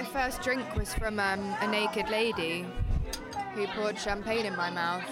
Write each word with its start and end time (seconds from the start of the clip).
My 0.00 0.06
first 0.06 0.40
drink 0.40 0.64
was 0.76 0.94
from 0.94 1.20
um, 1.20 1.54
a 1.60 1.66
naked 1.66 2.08
lady 2.08 2.64
who 3.52 3.66
poured 3.66 3.98
champagne 3.98 4.46
in 4.46 4.56
my 4.56 4.70
mouth. 4.70 5.04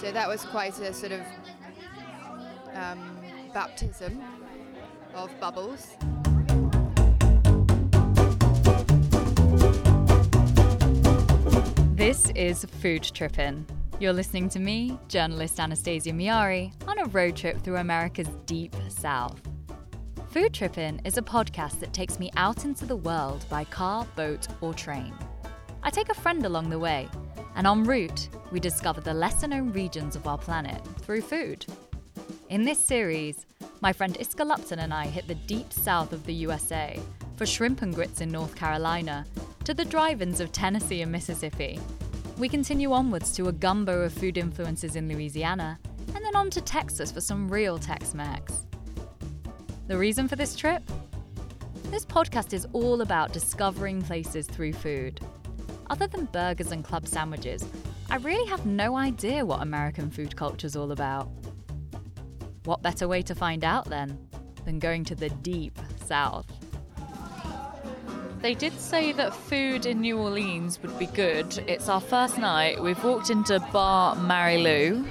so 0.00 0.10
that 0.10 0.26
was 0.26 0.42
quite 0.46 0.78
a 0.80 0.94
sort 0.94 1.12
of 1.12 1.20
um, 2.72 3.18
baptism 3.52 4.22
of 5.14 5.30
bubbles. 5.38 5.98
This 11.94 12.30
is 12.30 12.64
Food 12.80 13.02
Trippin'. 13.02 13.66
You're 14.00 14.14
listening 14.14 14.48
to 14.50 14.58
me, 14.58 14.98
journalist 15.08 15.60
Anastasia 15.60 16.12
Miari, 16.12 16.72
on 16.88 16.98
a 17.00 17.04
road 17.04 17.36
trip 17.36 17.60
through 17.60 17.76
America's 17.76 18.28
deep 18.46 18.74
south. 18.88 19.47
Food 20.30 20.52
Trippin' 20.52 21.00
is 21.06 21.16
a 21.16 21.22
podcast 21.22 21.80
that 21.80 21.94
takes 21.94 22.18
me 22.18 22.30
out 22.36 22.66
into 22.66 22.84
the 22.84 22.96
world 22.96 23.46
by 23.48 23.64
car, 23.64 24.06
boat, 24.14 24.46
or 24.60 24.74
train. 24.74 25.14
I 25.82 25.88
take 25.88 26.10
a 26.10 26.14
friend 26.14 26.44
along 26.44 26.68
the 26.68 26.78
way, 26.78 27.08
and 27.56 27.66
en 27.66 27.82
route, 27.84 28.28
we 28.52 28.60
discover 28.60 29.00
the 29.00 29.14
lesser 29.14 29.48
known 29.48 29.72
regions 29.72 30.16
of 30.16 30.26
our 30.26 30.36
planet 30.36 30.86
through 30.98 31.22
food. 31.22 31.64
In 32.50 32.62
this 32.62 32.78
series, 32.78 33.46
my 33.80 33.90
friend 33.90 34.18
Iska 34.18 34.46
Lupton 34.46 34.80
and 34.80 34.92
I 34.92 35.06
hit 35.06 35.26
the 35.26 35.34
deep 35.34 35.72
south 35.72 36.12
of 36.12 36.26
the 36.26 36.34
USA 36.34 37.00
for 37.36 37.46
shrimp 37.46 37.80
and 37.80 37.94
grits 37.94 38.20
in 38.20 38.28
North 38.28 38.54
Carolina 38.54 39.24
to 39.64 39.72
the 39.72 39.84
drive 39.86 40.20
ins 40.20 40.40
of 40.40 40.52
Tennessee 40.52 41.00
and 41.00 41.10
Mississippi. 41.10 41.80
We 42.36 42.50
continue 42.50 42.92
onwards 42.92 43.32
to 43.36 43.48
a 43.48 43.52
gumbo 43.52 44.02
of 44.02 44.12
food 44.12 44.36
influences 44.36 44.94
in 44.94 45.08
Louisiana, 45.08 45.78
and 46.14 46.22
then 46.22 46.36
on 46.36 46.50
to 46.50 46.60
Texas 46.60 47.10
for 47.10 47.22
some 47.22 47.48
real 47.48 47.78
Tex 47.78 48.12
Mex. 48.12 48.67
The 49.88 49.96
reason 49.96 50.28
for 50.28 50.36
this 50.36 50.54
trip? 50.54 50.82
This 51.84 52.04
podcast 52.04 52.52
is 52.52 52.66
all 52.74 53.00
about 53.00 53.32
discovering 53.32 54.02
places 54.02 54.46
through 54.46 54.74
food. 54.74 55.18
Other 55.88 56.06
than 56.06 56.26
burgers 56.26 56.72
and 56.72 56.84
club 56.84 57.06
sandwiches, 57.06 57.64
I 58.10 58.16
really 58.16 58.46
have 58.50 58.66
no 58.66 58.98
idea 58.98 59.46
what 59.46 59.62
American 59.62 60.10
food 60.10 60.36
culture 60.36 60.66
is 60.66 60.76
all 60.76 60.92
about. 60.92 61.30
What 62.64 62.82
better 62.82 63.08
way 63.08 63.22
to 63.22 63.34
find 63.34 63.64
out 63.64 63.86
then 63.86 64.18
than 64.66 64.78
going 64.78 65.04
to 65.04 65.14
the 65.14 65.30
deep 65.30 65.78
south? 66.04 66.44
They 68.42 68.52
did 68.52 68.78
say 68.78 69.12
that 69.12 69.32
food 69.32 69.86
in 69.86 70.02
New 70.02 70.18
Orleans 70.18 70.82
would 70.82 70.98
be 70.98 71.06
good. 71.06 71.64
It's 71.66 71.88
our 71.88 72.02
first 72.02 72.36
night. 72.36 72.82
We've 72.82 73.02
walked 73.02 73.30
into 73.30 73.58
Bar 73.72 74.16
Marilou 74.16 75.08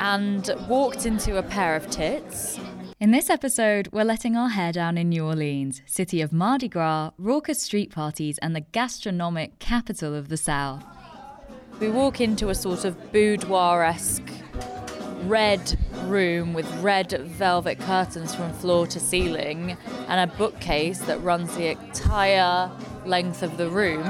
and 0.00 0.50
walked 0.68 1.06
into 1.06 1.38
a 1.38 1.44
pair 1.44 1.76
of 1.76 1.88
tits. 1.90 2.58
In 3.00 3.12
this 3.12 3.30
episode, 3.30 3.88
we're 3.92 4.02
letting 4.02 4.34
our 4.34 4.48
hair 4.48 4.72
down 4.72 4.98
in 4.98 5.10
New 5.10 5.24
Orleans, 5.24 5.82
city 5.86 6.20
of 6.20 6.32
Mardi 6.32 6.66
Gras, 6.66 7.12
raucous 7.16 7.62
street 7.62 7.92
parties, 7.92 8.38
and 8.38 8.56
the 8.56 8.60
gastronomic 8.72 9.60
capital 9.60 10.16
of 10.16 10.28
the 10.28 10.36
South. 10.36 10.82
We 11.78 11.90
walk 11.90 12.20
into 12.20 12.48
a 12.48 12.56
sort 12.56 12.84
of 12.84 13.12
boudoir 13.12 13.84
esque 13.84 14.28
red 15.26 15.78
room 16.06 16.54
with 16.54 16.68
red 16.80 17.12
velvet 17.12 17.78
curtains 17.78 18.34
from 18.34 18.52
floor 18.54 18.84
to 18.88 18.98
ceiling 18.98 19.76
and 20.08 20.28
a 20.28 20.34
bookcase 20.36 20.98
that 21.02 21.22
runs 21.22 21.54
the 21.54 21.68
entire 21.68 22.68
length 23.06 23.44
of 23.44 23.58
the 23.58 23.70
room. 23.70 24.02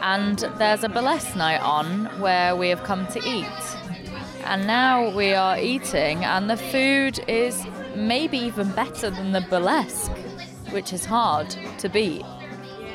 And 0.00 0.40
there's 0.58 0.82
a 0.82 0.88
burlesque 0.88 1.36
night 1.36 1.60
on 1.60 2.06
where 2.20 2.56
we 2.56 2.68
have 2.70 2.82
come 2.82 3.06
to 3.12 3.20
eat. 3.24 3.46
And 4.44 4.66
now 4.66 5.08
we 5.08 5.32
are 5.32 5.58
eating, 5.58 6.24
and 6.24 6.50
the 6.50 6.56
food 6.56 7.18
is 7.28 7.64
maybe 7.96 8.38
even 8.38 8.70
better 8.72 9.10
than 9.10 9.32
the 9.32 9.40
burlesque, 9.40 10.12
which 10.70 10.92
is 10.92 11.04
hard 11.04 11.48
to 11.78 11.88
beat 11.88 12.24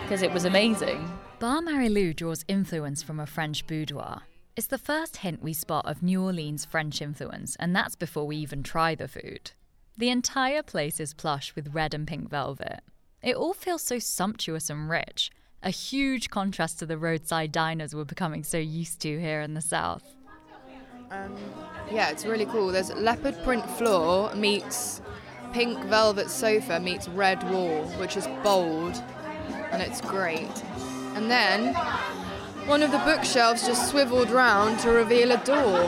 because 0.09 0.23
it 0.23 0.33
was 0.33 0.45
amazing. 0.45 1.07
Bar 1.37 1.61
Marilou 1.61 2.15
draws 2.15 2.43
influence 2.47 3.03
from 3.03 3.19
a 3.19 3.27
French 3.27 3.67
boudoir. 3.67 4.23
It's 4.55 4.65
the 4.65 4.79
first 4.79 5.17
hint 5.17 5.43
we 5.43 5.53
spot 5.53 5.85
of 5.85 6.01
New 6.01 6.23
Orleans 6.23 6.65
French 6.65 6.99
influence, 6.99 7.55
and 7.59 7.75
that's 7.75 7.95
before 7.95 8.25
we 8.25 8.37
even 8.37 8.63
try 8.63 8.95
the 8.95 9.07
food. 9.07 9.51
The 9.97 10.09
entire 10.09 10.63
place 10.63 10.99
is 10.99 11.13
plush 11.13 11.55
with 11.55 11.75
red 11.75 11.93
and 11.93 12.07
pink 12.07 12.29
velvet. 12.29 12.81
It 13.21 13.35
all 13.35 13.53
feels 13.53 13.83
so 13.83 13.99
sumptuous 13.99 14.69
and 14.69 14.89
rich, 14.89 15.29
a 15.61 15.69
huge 15.69 16.29
contrast 16.29 16.79
to 16.79 16.87
the 16.87 16.97
roadside 16.97 17.51
diners 17.51 17.93
we're 17.93 18.03
becoming 18.03 18.43
so 18.43 18.57
used 18.57 18.99
to 19.01 19.19
here 19.19 19.41
in 19.41 19.53
the 19.53 19.61
South. 19.61 20.15
Um, 21.11 21.35
yeah, 21.91 22.09
it's 22.11 22.25
really 22.25 22.45
cool. 22.45 22.71
There's 22.71 22.93
leopard 22.93 23.35
print 23.43 23.67
floor 23.71 24.33
meets 24.35 25.01
pink 25.53 25.83
velvet 25.85 26.29
sofa 26.29 26.79
meets 26.79 27.09
red 27.09 27.41
wall, 27.49 27.83
which 27.97 28.15
is 28.15 28.27
bold, 28.43 29.01
and 29.71 29.81
it's 29.81 30.01
great. 30.01 30.63
And 31.15 31.31
then 31.31 31.73
one 32.67 32.83
of 32.83 32.91
the 32.91 32.99
bookshelves 32.99 33.65
just 33.65 33.89
swiveled 33.89 34.29
round 34.29 34.79
to 34.81 34.91
reveal 34.91 35.31
a 35.31 35.43
door, 35.43 35.87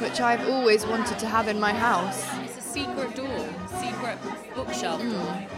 which 0.00 0.20
I've 0.20 0.48
always 0.48 0.86
wanted 0.86 1.18
to 1.18 1.26
have 1.26 1.48
in 1.48 1.58
my 1.58 1.72
house. 1.72 2.24
It's 2.44 2.58
a 2.58 2.60
secret 2.60 3.16
door, 3.16 3.48
secret 3.80 4.18
bookshelf 4.54 5.02
door. 5.02 5.48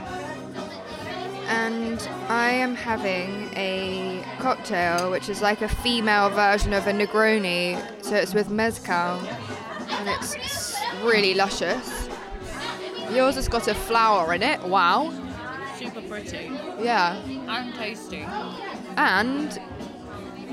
And 1.48 2.00
I 2.28 2.50
am 2.50 2.74
having 2.74 3.52
a 3.56 4.19
cocktail, 4.40 5.10
which 5.10 5.28
is 5.28 5.42
like 5.42 5.62
a 5.62 5.68
female 5.68 6.30
version 6.30 6.72
of 6.72 6.86
a 6.86 6.92
Negroni. 6.92 7.76
So 8.04 8.14
it's 8.16 8.34
with 8.34 8.50
mezcal, 8.50 8.94
and 8.94 10.08
it's 10.08 10.76
really 11.02 11.34
luscious. 11.34 12.08
Yours 13.12 13.34
has 13.36 13.48
got 13.48 13.68
a 13.68 13.74
flower 13.74 14.32
in 14.34 14.42
it. 14.42 14.60
Wow. 14.62 15.12
Super 15.78 16.00
pretty 16.02 16.50
Yeah. 16.80 17.16
and 17.24 17.74
tasty. 17.74 18.26
And 18.96 19.60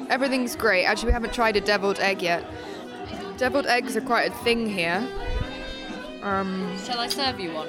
everything's 0.09 0.55
great. 0.55 0.85
Actually, 0.85 1.07
we 1.07 1.13
haven't 1.13 1.33
tried 1.33 1.55
a 1.55 1.61
deviled 1.61 1.99
egg 1.99 2.21
yet. 2.21 2.43
Deviled 3.37 3.67
eggs 3.67 3.95
are 3.95 4.01
quite 4.01 4.31
a 4.31 4.33
thing 4.43 4.67
here. 4.69 5.05
Um, 6.23 6.75
Shall 6.85 6.99
I 6.99 7.07
serve 7.07 7.39
you 7.39 7.51
one? 7.53 7.67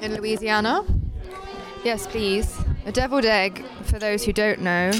in 0.00 0.14
Louisiana. 0.14 0.84
Yes, 1.84 2.06
please. 2.06 2.56
A 2.86 2.92
deviled 2.92 3.24
egg, 3.24 3.64
for 3.84 3.98
those 3.98 4.24
who 4.24 4.32
don't 4.32 4.60
know, 4.60 4.90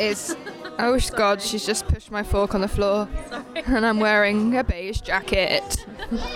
is. 0.00 0.36
Oh 0.78 0.98
God, 1.14 1.42
she's 1.42 1.66
just 1.66 1.86
pushed 1.88 2.10
my 2.10 2.22
fork 2.22 2.54
on 2.54 2.62
the 2.62 2.68
floor, 2.68 3.08
and 3.66 3.84
I'm 3.84 4.00
wearing 4.00 4.56
a 4.56 4.64
beige 4.64 5.00
jacket. 5.02 5.84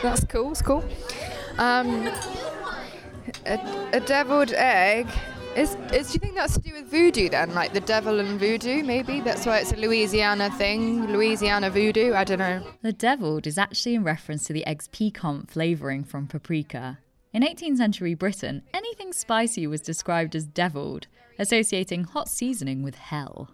That's 0.02 0.24
cool. 0.24 0.50
It's 0.50 0.62
cool. 0.62 0.84
Um, 1.58 2.10
a, 3.46 3.88
a 3.92 4.00
deviled 4.00 4.52
egg 4.52 5.08
is, 5.56 5.76
is. 5.92 6.08
Do 6.08 6.14
you 6.14 6.20
think 6.20 6.34
that's 6.34 6.54
to 6.54 6.60
do 6.60 6.74
with 6.74 6.90
voodoo 6.90 7.28
then, 7.28 7.54
like 7.54 7.72
the 7.72 7.80
devil 7.80 8.20
and 8.20 8.38
voodoo? 8.38 8.82
Maybe 8.82 9.20
that's 9.20 9.46
why 9.46 9.58
it's 9.58 9.72
a 9.72 9.76
Louisiana 9.76 10.50
thing. 10.50 11.06
Louisiana 11.06 11.70
voodoo. 11.70 12.12
I 12.12 12.24
don't 12.24 12.40
know. 12.40 12.62
The 12.82 12.92
deviled 12.92 13.46
is 13.46 13.56
actually 13.56 13.94
in 13.94 14.04
reference 14.04 14.44
to 14.44 14.52
the 14.52 14.66
egg's 14.66 14.88
piquant 14.88 15.50
flavouring 15.50 16.04
from 16.04 16.26
paprika. 16.26 16.98
In 17.32 17.42
18th 17.42 17.78
century 17.78 18.14
Britain, 18.14 18.62
anything 18.72 19.12
spicy 19.12 19.66
was 19.66 19.80
described 19.80 20.36
as 20.36 20.46
deviled, 20.46 21.08
associating 21.38 22.04
hot 22.04 22.28
seasoning 22.28 22.82
with 22.82 22.94
hell. 22.94 23.50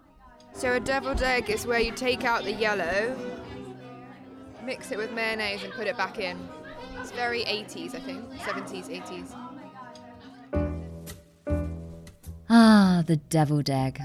So 0.52 0.72
a 0.72 0.80
deviled 0.80 1.22
egg 1.22 1.48
is 1.50 1.66
where 1.66 1.80
you 1.80 1.92
take 1.92 2.24
out 2.24 2.44
the 2.44 2.52
yellow, 2.52 3.16
mix 4.64 4.91
it 4.91 4.98
with 4.98 5.12
mayonnaise, 5.12 5.62
and 5.62 5.72
put 5.72 5.86
it 5.86 5.96
back 5.96 6.18
in. 6.18 6.36
It's 6.98 7.12
very 7.12 7.44
80s, 7.44 7.94
I 7.94 8.00
think. 8.00 8.30
70s, 8.41 8.88
80s. 9.02 9.34
Ah, 12.48 13.02
the 13.06 13.16
deviled 13.16 13.70
egg. 13.70 14.00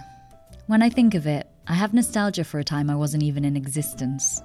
When 0.68 0.81
I 0.81 0.90
think 0.90 1.13
of 1.13 1.25
it, 1.28 1.47
I 1.68 1.74
have 1.74 1.94
nostalgia 1.94 2.44
for 2.44 2.59
a 2.59 2.63
time 2.63 2.90
I 2.90 2.96
wasn't 2.96 3.24
even 3.24 3.44
in 3.44 3.57
existence. 3.57 4.42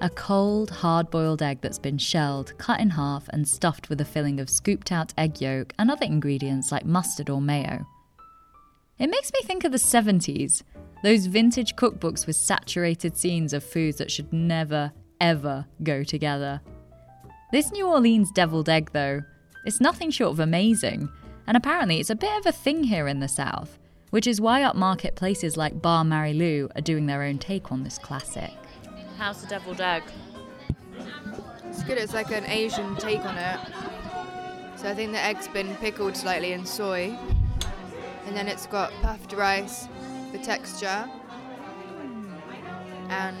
A 0.00 0.10
cold, 0.10 0.70
hard 0.70 1.10
boiled 1.10 1.42
egg 1.42 1.60
that's 1.60 1.78
been 1.78 1.98
shelled, 1.98 2.56
cut 2.58 2.78
in 2.78 2.90
half, 2.90 3.28
and 3.30 3.48
stuffed 3.48 3.88
with 3.88 4.00
a 4.00 4.04
filling 4.04 4.38
of 4.38 4.48
scooped 4.48 4.92
out 4.92 5.12
egg 5.18 5.40
yolk 5.40 5.72
and 5.78 5.90
other 5.90 6.04
ingredients 6.04 6.70
like 6.70 6.84
mustard 6.84 7.30
or 7.30 7.40
mayo. 7.40 7.84
It 8.98 9.10
makes 9.10 9.32
me 9.32 9.40
think 9.42 9.64
of 9.64 9.70
the 9.70 9.78
70s, 9.78 10.62
those 11.04 11.26
vintage 11.26 11.76
cookbooks 11.76 12.26
with 12.26 12.34
saturated 12.34 13.16
scenes 13.16 13.52
of 13.52 13.62
foods 13.62 13.98
that 13.98 14.10
should 14.10 14.32
never, 14.32 14.92
ever 15.20 15.66
go 15.84 16.02
together. 16.02 16.60
This 17.52 17.70
New 17.70 17.86
Orleans 17.86 18.32
deviled 18.32 18.68
egg, 18.68 18.90
though, 18.92 19.22
is 19.64 19.80
nothing 19.80 20.10
short 20.10 20.32
of 20.32 20.40
amazing, 20.40 21.08
and 21.46 21.56
apparently 21.56 22.00
it's 22.00 22.10
a 22.10 22.16
bit 22.16 22.36
of 22.38 22.46
a 22.46 22.52
thing 22.52 22.82
here 22.82 23.06
in 23.06 23.20
the 23.20 23.28
South, 23.28 23.78
which 24.10 24.26
is 24.26 24.40
why 24.40 24.62
upmarket 24.62 25.14
places 25.14 25.56
like 25.56 25.80
Bar 25.80 26.04
Marilou 26.04 26.68
are 26.76 26.82
doing 26.82 27.06
their 27.06 27.22
own 27.22 27.38
take 27.38 27.70
on 27.70 27.84
this 27.84 27.98
classic. 27.98 28.52
How's 29.16 29.40
the 29.42 29.46
deviled 29.46 29.80
egg? 29.80 30.02
It's 31.66 31.84
good. 31.84 31.98
It's 31.98 32.14
like 32.14 32.32
an 32.32 32.46
Asian 32.46 32.96
take 32.96 33.24
on 33.24 33.36
it. 33.38 33.60
So 34.74 34.88
I 34.88 34.94
think 34.94 35.12
the 35.12 35.20
egg's 35.20 35.46
been 35.48 35.74
pickled 35.76 36.16
slightly 36.16 36.52
in 36.52 36.66
soy. 36.66 37.16
And 38.28 38.36
then 38.36 38.46
it's 38.46 38.66
got 38.66 38.92
puffed 39.00 39.32
rice 39.32 39.88
for 40.30 40.36
texture. 40.38 41.08
And 43.08 43.36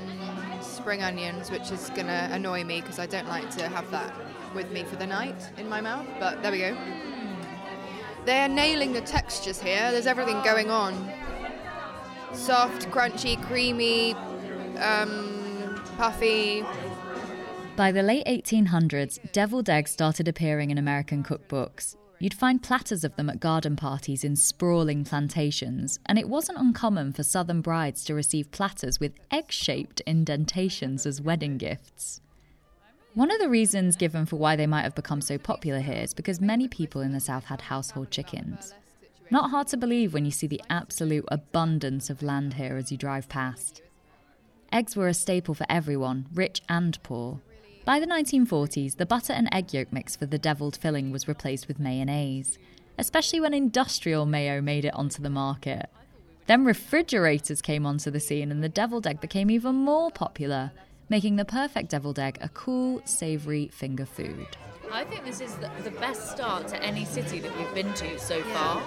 spring 0.62 1.02
onions, 1.02 1.50
which 1.50 1.70
is 1.70 1.90
to 1.90 2.00
annoy 2.00 2.64
me 2.64 2.80
because 2.80 2.98
I 2.98 3.04
don't 3.04 3.28
like 3.28 3.50
to 3.50 3.68
have 3.68 3.90
that 3.90 4.14
with 4.54 4.72
me 4.72 4.84
for 4.84 4.96
the 4.96 5.06
night 5.06 5.36
in 5.58 5.68
my 5.68 5.82
mouth. 5.82 6.06
But 6.18 6.42
there 6.42 6.50
we 6.50 6.58
go. 6.60 6.74
they 8.24 8.38
are 8.38 8.48
nailing 8.48 8.94
the 8.94 9.02
textures 9.02 9.60
here. 9.60 9.92
There's 9.92 10.06
everything 10.06 10.42
going 10.42 10.70
on. 10.70 11.12
Soft, 12.32 12.88
crunchy, 12.88 13.40
creamy, 13.42 14.14
um, 14.78 15.82
puffy. 15.98 16.64
By 17.76 17.92
the 17.92 18.02
late 18.02 18.24
1800s, 18.26 19.18
deviled 19.32 19.68
eggs 19.68 19.90
started 19.90 20.28
appearing 20.28 20.70
in 20.70 20.78
American 20.78 21.22
cookbooks. 21.22 21.97
You'd 22.20 22.34
find 22.34 22.62
platters 22.62 23.04
of 23.04 23.14
them 23.14 23.30
at 23.30 23.38
garden 23.38 23.76
parties 23.76 24.24
in 24.24 24.34
sprawling 24.34 25.04
plantations, 25.04 26.00
and 26.06 26.18
it 26.18 26.28
wasn't 26.28 26.58
uncommon 26.58 27.12
for 27.12 27.22
southern 27.22 27.60
brides 27.60 28.04
to 28.04 28.14
receive 28.14 28.50
platters 28.50 28.98
with 28.98 29.12
egg 29.30 29.52
shaped 29.52 30.00
indentations 30.00 31.06
as 31.06 31.22
wedding 31.22 31.58
gifts. 31.58 32.20
One 33.14 33.30
of 33.30 33.38
the 33.38 33.48
reasons 33.48 33.96
given 33.96 34.26
for 34.26 34.36
why 34.36 34.56
they 34.56 34.66
might 34.66 34.82
have 34.82 34.96
become 34.96 35.20
so 35.20 35.38
popular 35.38 35.80
here 35.80 36.02
is 36.02 36.12
because 36.12 36.40
many 36.40 36.66
people 36.66 37.00
in 37.00 37.12
the 37.12 37.20
South 37.20 37.44
had 37.44 37.62
household 37.62 38.10
chickens. 38.10 38.74
Not 39.30 39.50
hard 39.50 39.68
to 39.68 39.76
believe 39.76 40.12
when 40.12 40.24
you 40.24 40.30
see 40.30 40.46
the 40.46 40.62
absolute 40.68 41.24
abundance 41.28 42.10
of 42.10 42.22
land 42.22 42.54
here 42.54 42.76
as 42.76 42.90
you 42.90 42.98
drive 42.98 43.28
past. 43.28 43.82
Eggs 44.72 44.96
were 44.96 45.08
a 45.08 45.14
staple 45.14 45.54
for 45.54 45.66
everyone, 45.68 46.26
rich 46.34 46.62
and 46.68 47.00
poor. 47.02 47.40
By 47.88 48.00
the 48.00 48.06
1940s, 48.06 48.96
the 48.96 49.06
butter 49.06 49.32
and 49.32 49.48
egg 49.50 49.72
yolk 49.72 49.90
mix 49.94 50.14
for 50.14 50.26
the 50.26 50.36
deviled 50.36 50.76
filling 50.76 51.10
was 51.10 51.26
replaced 51.26 51.68
with 51.68 51.80
mayonnaise, 51.80 52.58
especially 52.98 53.40
when 53.40 53.54
industrial 53.54 54.26
mayo 54.26 54.60
made 54.60 54.84
it 54.84 54.92
onto 54.92 55.22
the 55.22 55.30
market. 55.30 55.88
Then 56.48 56.66
refrigerators 56.66 57.62
came 57.62 57.86
onto 57.86 58.10
the 58.10 58.20
scene 58.20 58.50
and 58.50 58.62
the 58.62 58.68
deviled 58.68 59.06
egg 59.06 59.22
became 59.22 59.50
even 59.50 59.74
more 59.74 60.10
popular, 60.10 60.72
making 61.08 61.36
the 61.36 61.46
perfect 61.46 61.88
deviled 61.88 62.18
egg 62.18 62.36
a 62.42 62.50
cool, 62.50 63.00
savoury 63.06 63.68
finger 63.68 64.04
food. 64.04 64.48
I 64.92 65.04
think 65.04 65.24
this 65.24 65.40
is 65.40 65.54
the, 65.54 65.70
the, 65.82 65.92
best 65.92 66.30
start 66.30 66.68
to 66.68 66.82
any 66.82 67.06
city 67.06 67.40
that 67.40 67.56
we've 67.56 67.74
been 67.74 67.94
to 67.94 68.18
so 68.18 68.36
yeah. 68.36 68.52
far. 68.52 68.82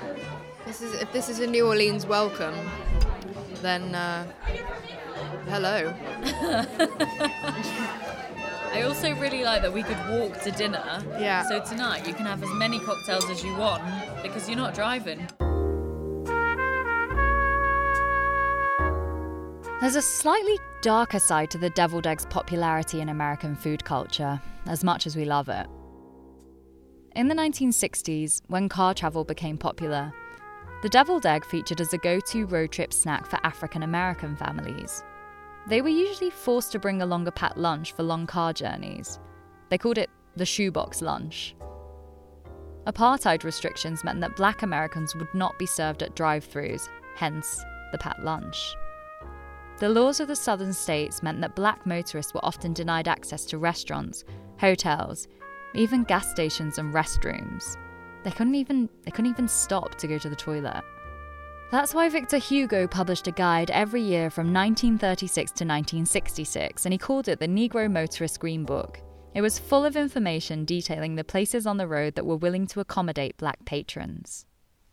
This 0.68 0.84
is 0.84 0.94
if 1.02 1.12
this 1.12 1.28
is 1.28 1.40
a 1.40 1.48
New 1.48 1.66
Orleans 1.66 2.06
welcome, 2.06 2.54
then 3.64 3.96
uh, 3.96 4.32
hello. 5.48 5.92
I 8.74 8.84
also 8.84 9.14
really 9.16 9.44
like 9.44 9.62
that 9.64 9.74
we 9.74 9.84
could 9.84 9.98
walk 10.10 10.42
to 10.44 10.52
dinner. 10.52 11.04
Yeah. 11.20 11.48
So 11.48 11.62
tonight 11.62 12.08
you 12.08 12.14
can 12.14 12.26
have 12.26 12.42
as 12.42 12.50
many 12.54 12.80
cocktails 12.80 13.30
as 13.30 13.44
you 13.44 13.56
want 13.58 13.84
because 14.24 14.48
you're 14.48 14.58
not 14.58 14.74
driving. 14.74 15.28
There's 19.82 19.96
a 19.96 20.02
slightly 20.02 20.58
darker 20.82 21.20
side 21.20 21.52
to 21.52 21.58
the 21.58 21.72
deviled 21.72 22.08
egg's 22.08 22.26
popularity 22.28 23.02
in 23.02 23.10
American 23.10 23.56
food 23.56 23.84
culture, 23.84 24.40
as 24.68 24.84
much 24.84 25.06
as 25.06 25.16
we 25.16 25.26
love 25.26 25.50
it. 25.50 25.68
In 27.16 27.28
the 27.28 27.36
1960s, 27.36 28.42
when 28.48 28.70
car 28.70 28.94
travel 28.94 29.26
became 29.26 29.58
popular, 29.58 30.14
the 30.82 30.90
deviled 30.90 31.26
egg 31.26 31.44
featured 31.44 31.82
as 31.82 31.94
a 31.94 31.98
go 31.98 32.20
to 32.20 32.46
road 32.46 32.72
trip 32.72 32.94
snack 32.94 33.26
for 33.28 33.40
African 33.44 33.84
American 33.84 34.36
families. 34.38 35.04
They 35.68 35.82
were 35.82 35.90
usually 35.90 36.30
forced 36.30 36.72
to 36.72 36.80
bring 36.80 37.02
along 37.02 37.28
a 37.28 37.32
packed 37.32 37.58
lunch 37.58 37.94
for 37.94 38.04
long 38.04 38.26
car 38.28 38.54
journeys. 38.54 39.20
They 39.70 39.78
called 39.78 39.98
it 39.98 40.10
the 40.36 40.46
shoebox 40.46 41.02
lunch. 41.02 41.56
Apartheid 42.88 43.44
restrictions 43.44 44.04
meant 44.04 44.22
that 44.22 44.36
black 44.36 44.64
Americans 44.64 45.16
would 45.16 45.34
not 45.36 45.58
be 45.60 45.68
served 45.68 46.02
at 46.02 46.16
drive 46.16 46.48
throughs, 46.48 46.90
hence 47.16 47.64
the 47.92 47.98
packed 47.98 48.24
lunch. 48.24 48.76
The 49.78 49.90
laws 49.90 50.20
of 50.20 50.28
the 50.28 50.36
southern 50.36 50.74
states 50.74 51.24
meant 51.24 51.42
that 51.42 51.56
black 51.56 51.86
motorists 51.86 52.34
were 52.34 52.46
often 52.46 52.74
denied 52.74 53.08
access 53.08 53.46
to 53.46 53.58
restaurants, 53.58 54.24
hotels, 54.60 55.28
even 55.74 56.04
gas 56.04 56.30
stations 56.30 56.78
and 56.78 56.94
restrooms. 56.94 57.78
They 58.24 58.32
couldn't 58.32 58.56
even 58.56 58.90
they 59.04 59.12
couldn't 59.12 59.32
even 59.32 59.48
stop 59.48 59.96
to 59.96 60.08
go 60.08 60.18
to 60.18 60.30
the 60.30 60.36
toilet. 60.36 60.84
That's 61.72 61.94
why 61.96 62.10
Victor 62.10 62.38
Hugo 62.38 62.86
published 62.86 63.28
a 63.28 63.32
guide 63.32 63.72
every 63.72 64.02
year 64.02 64.30
from 64.30 64.54
1936 64.54 65.52
to 65.52 65.64
1966, 65.64 66.86
and 66.86 66.92
he 66.92 66.98
called 66.98 67.30
it 67.30 67.40
the 67.40 67.48
Negro 67.48 67.90
Motorist 67.90 68.42
Green 68.42 68.66
Book. 68.66 69.00
It 69.34 69.42
was 69.42 69.58
full 69.58 69.86
of 69.86 69.96
information 69.96 70.66
detailing 70.66 71.16
the 71.16 71.24
places 71.24 71.66
on 71.66 71.78
the 71.78 71.88
road 71.88 72.16
that 72.16 72.26
were 72.26 72.36
willing 72.36 72.68
to 72.68 72.82
accommodate 72.82 73.38
black 73.38 73.64
patrons. 73.64 74.46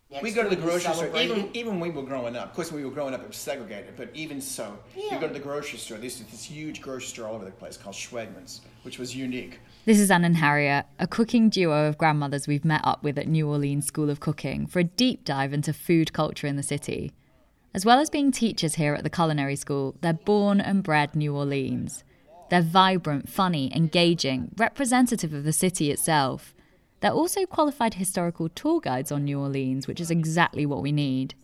Next 0.08 0.22
we 0.22 0.30
go 0.30 0.44
to 0.44 0.48
the 0.48 0.54
grocery 0.54 0.94
store. 0.94 1.18
Even, 1.18 1.50
even 1.52 1.80
when 1.80 1.80
we 1.80 1.90
were 1.90 2.06
growing 2.06 2.36
up, 2.36 2.50
of 2.50 2.54
course, 2.54 2.70
when 2.70 2.80
we 2.80 2.88
were 2.88 2.94
growing 2.94 3.12
up, 3.12 3.22
it 3.22 3.26
was 3.26 3.36
segregated. 3.36 3.96
But 3.96 4.10
even 4.14 4.40
so, 4.40 4.78
yeah. 4.96 5.14
you 5.14 5.20
go 5.20 5.26
to 5.26 5.34
the 5.34 5.40
grocery 5.40 5.80
store. 5.80 5.98
There's 5.98 6.20
this 6.20 6.44
huge 6.44 6.80
grocery 6.80 7.08
store 7.08 7.26
all 7.26 7.34
over 7.34 7.44
the 7.44 7.50
place 7.50 7.76
called 7.76 7.96
Schwegmann's, 7.96 8.60
which 8.84 9.00
was 9.00 9.16
unique. 9.16 9.58
This 9.88 10.00
is 10.00 10.10
Anne 10.10 10.26
and 10.26 10.36
Harriet, 10.36 10.84
a 10.98 11.06
cooking 11.06 11.48
duo 11.48 11.88
of 11.88 11.96
grandmothers 11.96 12.46
we've 12.46 12.62
met 12.62 12.82
up 12.84 13.02
with 13.02 13.16
at 13.16 13.26
New 13.26 13.48
Orleans 13.48 13.86
School 13.86 14.10
of 14.10 14.20
Cooking 14.20 14.66
for 14.66 14.80
a 14.80 14.84
deep 14.84 15.24
dive 15.24 15.54
into 15.54 15.72
food 15.72 16.12
culture 16.12 16.46
in 16.46 16.56
the 16.56 16.62
city. 16.62 17.14
As 17.72 17.86
well 17.86 17.98
as 17.98 18.10
being 18.10 18.30
teachers 18.30 18.74
here 18.74 18.92
at 18.92 19.02
the 19.02 19.08
culinary 19.08 19.56
school, 19.56 19.96
they're 20.02 20.12
born 20.12 20.60
and 20.60 20.82
bred 20.82 21.16
New 21.16 21.34
Orleans. 21.34 22.04
They're 22.50 22.60
vibrant, 22.60 23.30
funny, 23.30 23.74
engaging, 23.74 24.50
representative 24.58 25.32
of 25.32 25.44
the 25.44 25.54
city 25.54 25.90
itself. 25.90 26.54
They're 27.00 27.10
also 27.10 27.46
qualified 27.46 27.94
historical 27.94 28.50
tour 28.50 28.80
guides 28.80 29.10
on 29.10 29.24
New 29.24 29.40
Orleans, 29.40 29.88
which 29.88 30.02
is 30.02 30.10
exactly 30.10 30.66
what 30.66 30.82
we 30.82 30.92
need. 30.92 31.34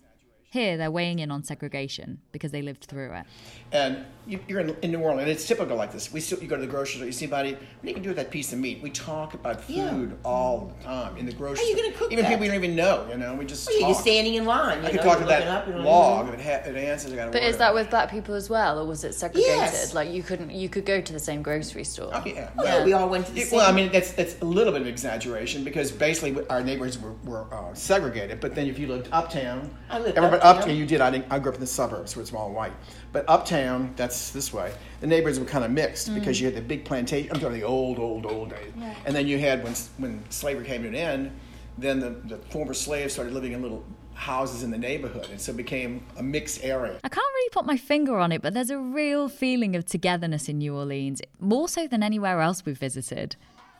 Here, 0.55 0.77
they're 0.77 0.89
weighing 0.89 1.19
in 1.19 1.31
on 1.31 1.43
segregation 1.43 2.19
because 2.31 2.53
they 2.53 2.61
lived 2.61 2.85
through 2.85 3.11
it. 3.11 3.25
And 3.73 4.05
you, 4.25 4.39
are 4.51 4.61
in, 4.61 4.73
in, 4.81 4.91
New 4.91 4.99
Orleans, 4.99 5.23
and 5.23 5.29
it's 5.29 5.45
typical 5.45 5.75
like 5.75 5.91
this. 5.91 6.13
We 6.13 6.21
still, 6.21 6.39
you 6.39 6.47
go 6.47 6.55
to 6.55 6.61
the 6.61 6.67
grocery 6.67 6.95
store, 6.95 7.05
you 7.07 7.11
see 7.11 7.25
somebody, 7.25 7.51
what 7.51 7.59
are 7.59 7.87
you 7.87 7.91
going 7.91 8.03
do 8.03 8.09
with 8.11 8.17
that 8.17 8.31
piece 8.31 8.53
of 8.53 8.59
meat? 8.59 8.81
We 8.81 8.89
talk 8.89 9.33
about 9.33 9.59
food 9.59 9.75
yeah. 9.75 10.15
all 10.23 10.73
the 10.79 10.85
time 10.85 11.17
in 11.17 11.25
the 11.25 11.33
grocery 11.33 11.57
store. 11.57 11.65
How 11.65 11.73
are 11.73 11.75
you 11.75 11.83
going 11.83 11.91
to 11.91 11.97
cook 11.97 12.11
Even 12.13 12.23
that? 12.23 12.29
people 12.29 12.41
we 12.41 12.47
don't 12.47 12.55
even 12.55 12.73
know, 12.73 13.05
you 13.09 13.17
know, 13.17 13.35
we 13.35 13.45
just 13.45 13.67
well, 13.67 13.79
You're 13.81 13.95
standing 13.95 14.35
in 14.35 14.45
line. 14.45 14.85
I 14.85 14.91
could 14.91 15.01
talk 15.01 15.19
to 15.19 15.25
that 15.25 15.69
log 15.77 16.29
if 16.29 16.35
it, 16.35 16.41
ha- 16.41 16.69
it 16.69 16.77
answers. 16.77 17.11
I 17.11 17.29
but 17.29 17.43
is 17.43 17.57
that 17.57 17.73
with 17.73 17.89
black 17.89 18.09
people 18.09 18.33
as 18.33 18.49
well, 18.49 18.79
or 18.79 18.85
was 18.85 19.03
it 19.03 19.13
segregated? 19.13 19.57
Yes. 19.57 19.93
Like 19.93 20.09
you 20.09 20.23
couldn't, 20.23 20.51
you 20.51 20.69
could 20.69 20.85
go 20.85 21.01
to 21.01 21.13
the 21.13 21.19
same 21.19 21.41
grocery 21.41 21.83
store. 21.83 22.11
Oh, 22.13 22.23
yeah. 22.25 22.49
Well, 22.55 22.79
yeah. 22.79 22.85
we 22.85 22.93
all 22.93 23.09
went 23.09 23.25
to 23.25 23.33
the 23.33 23.41
same. 23.41 23.57
Well, 23.57 23.69
I 23.69 23.73
mean, 23.73 23.91
that's 23.91 24.13
that's 24.13 24.39
a 24.41 24.45
little 24.45 24.71
bit 24.71 24.83
of 24.83 24.87
exaggeration 24.87 25.65
because 25.65 25.91
basically 25.91 26.47
our 26.47 26.63
neighborhoods 26.63 26.97
were, 26.97 27.13
were 27.25 27.53
uh, 27.53 27.73
segregated. 27.73 28.39
But 28.39 28.55
then 28.55 28.67
if 28.67 28.79
you 28.79 28.87
lived 28.87 29.09
uptown, 29.11 29.69
I 29.89 29.99
lived 29.99 30.17
everybody 30.17 30.44
uptown. 30.45 30.75
You 30.75 30.85
did. 30.85 31.01
I, 31.01 31.23
I 31.29 31.39
grew 31.39 31.51
up 31.51 31.55
in 31.55 31.61
the 31.61 31.67
suburbs 31.67 32.15
where 32.15 32.21
it's 32.21 32.33
all 32.33 32.51
white. 32.51 32.73
But 33.11 33.25
uptown, 33.27 33.93
that's 33.95 34.31
this 34.31 34.53
way. 34.53 34.73
The 35.01 35.07
neighborhoods 35.07 35.39
were 35.39 35.45
kind 35.45 35.63
of 35.65 35.71
mixed 35.71 36.09
mm. 36.09 36.15
because 36.15 36.39
you 36.39 36.47
had 36.47 36.55
the 36.55 36.61
big 36.61 36.85
plantation. 36.85 37.31
I'm 37.31 37.39
talking 37.39 37.59
the 37.59 37.65
old, 37.65 37.99
old, 37.99 38.25
old 38.25 38.49
days. 38.49 38.73
Yeah. 38.77 38.93
And 39.05 39.15
then 39.15 39.27
you 39.27 39.39
had 39.39 39.63
when 39.63 39.73
when 39.97 40.23
slavery 40.29 40.65
came 40.65 40.83
to 40.83 40.87
an 40.87 40.95
end, 40.95 41.31
then 41.77 41.99
the, 41.99 42.09
the 42.09 42.37
former 42.49 42.73
slaves 42.73 43.13
started 43.13 43.33
living 43.33 43.53
in 43.53 43.61
little 43.61 43.83
houses 44.15 44.63
in 44.63 44.71
the 44.71 44.77
neighborhood, 44.77 45.27
and 45.29 45.39
so 45.39 45.51
it 45.51 45.57
became 45.57 46.03
a 46.17 46.23
mixed 46.23 46.63
area. 46.63 46.97
I 47.03 47.09
can't 47.09 47.27
really 47.35 47.49
put 47.49 47.65
my 47.65 47.77
finger 47.77 48.17
on 48.17 48.31
it, 48.31 48.41
but 48.41 48.53
there's 48.53 48.69
a 48.69 48.79
real 48.79 49.27
feeling 49.27 49.75
of 49.75 49.85
togetherness 49.85 50.47
in 50.47 50.59
New 50.59 50.75
Orleans, 50.75 51.21
more 51.39 51.67
so 51.67 51.85
than 51.85 52.01
anywhere 52.01 52.39
else 52.39 52.65
we've 52.65 52.77
visited. 52.77 53.35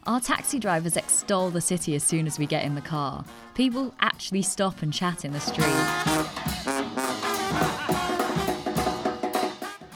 Our 0.08 0.20
taxi 0.20 0.60
drivers 0.60 0.98
extol 0.98 1.50
the 1.50 1.62
city 1.62 1.96
as 1.96 2.04
soon 2.04 2.28
as 2.28 2.38
we 2.38 2.46
get 2.46 2.64
in 2.64 2.76
the 2.76 2.82
car. 2.82 3.26
People 3.56 3.92
actually 4.02 4.44
stop 4.44 4.84
and 4.84 4.94
chat 4.94 5.26
in 5.26 5.34
the 5.34 5.40
street. 5.40 5.66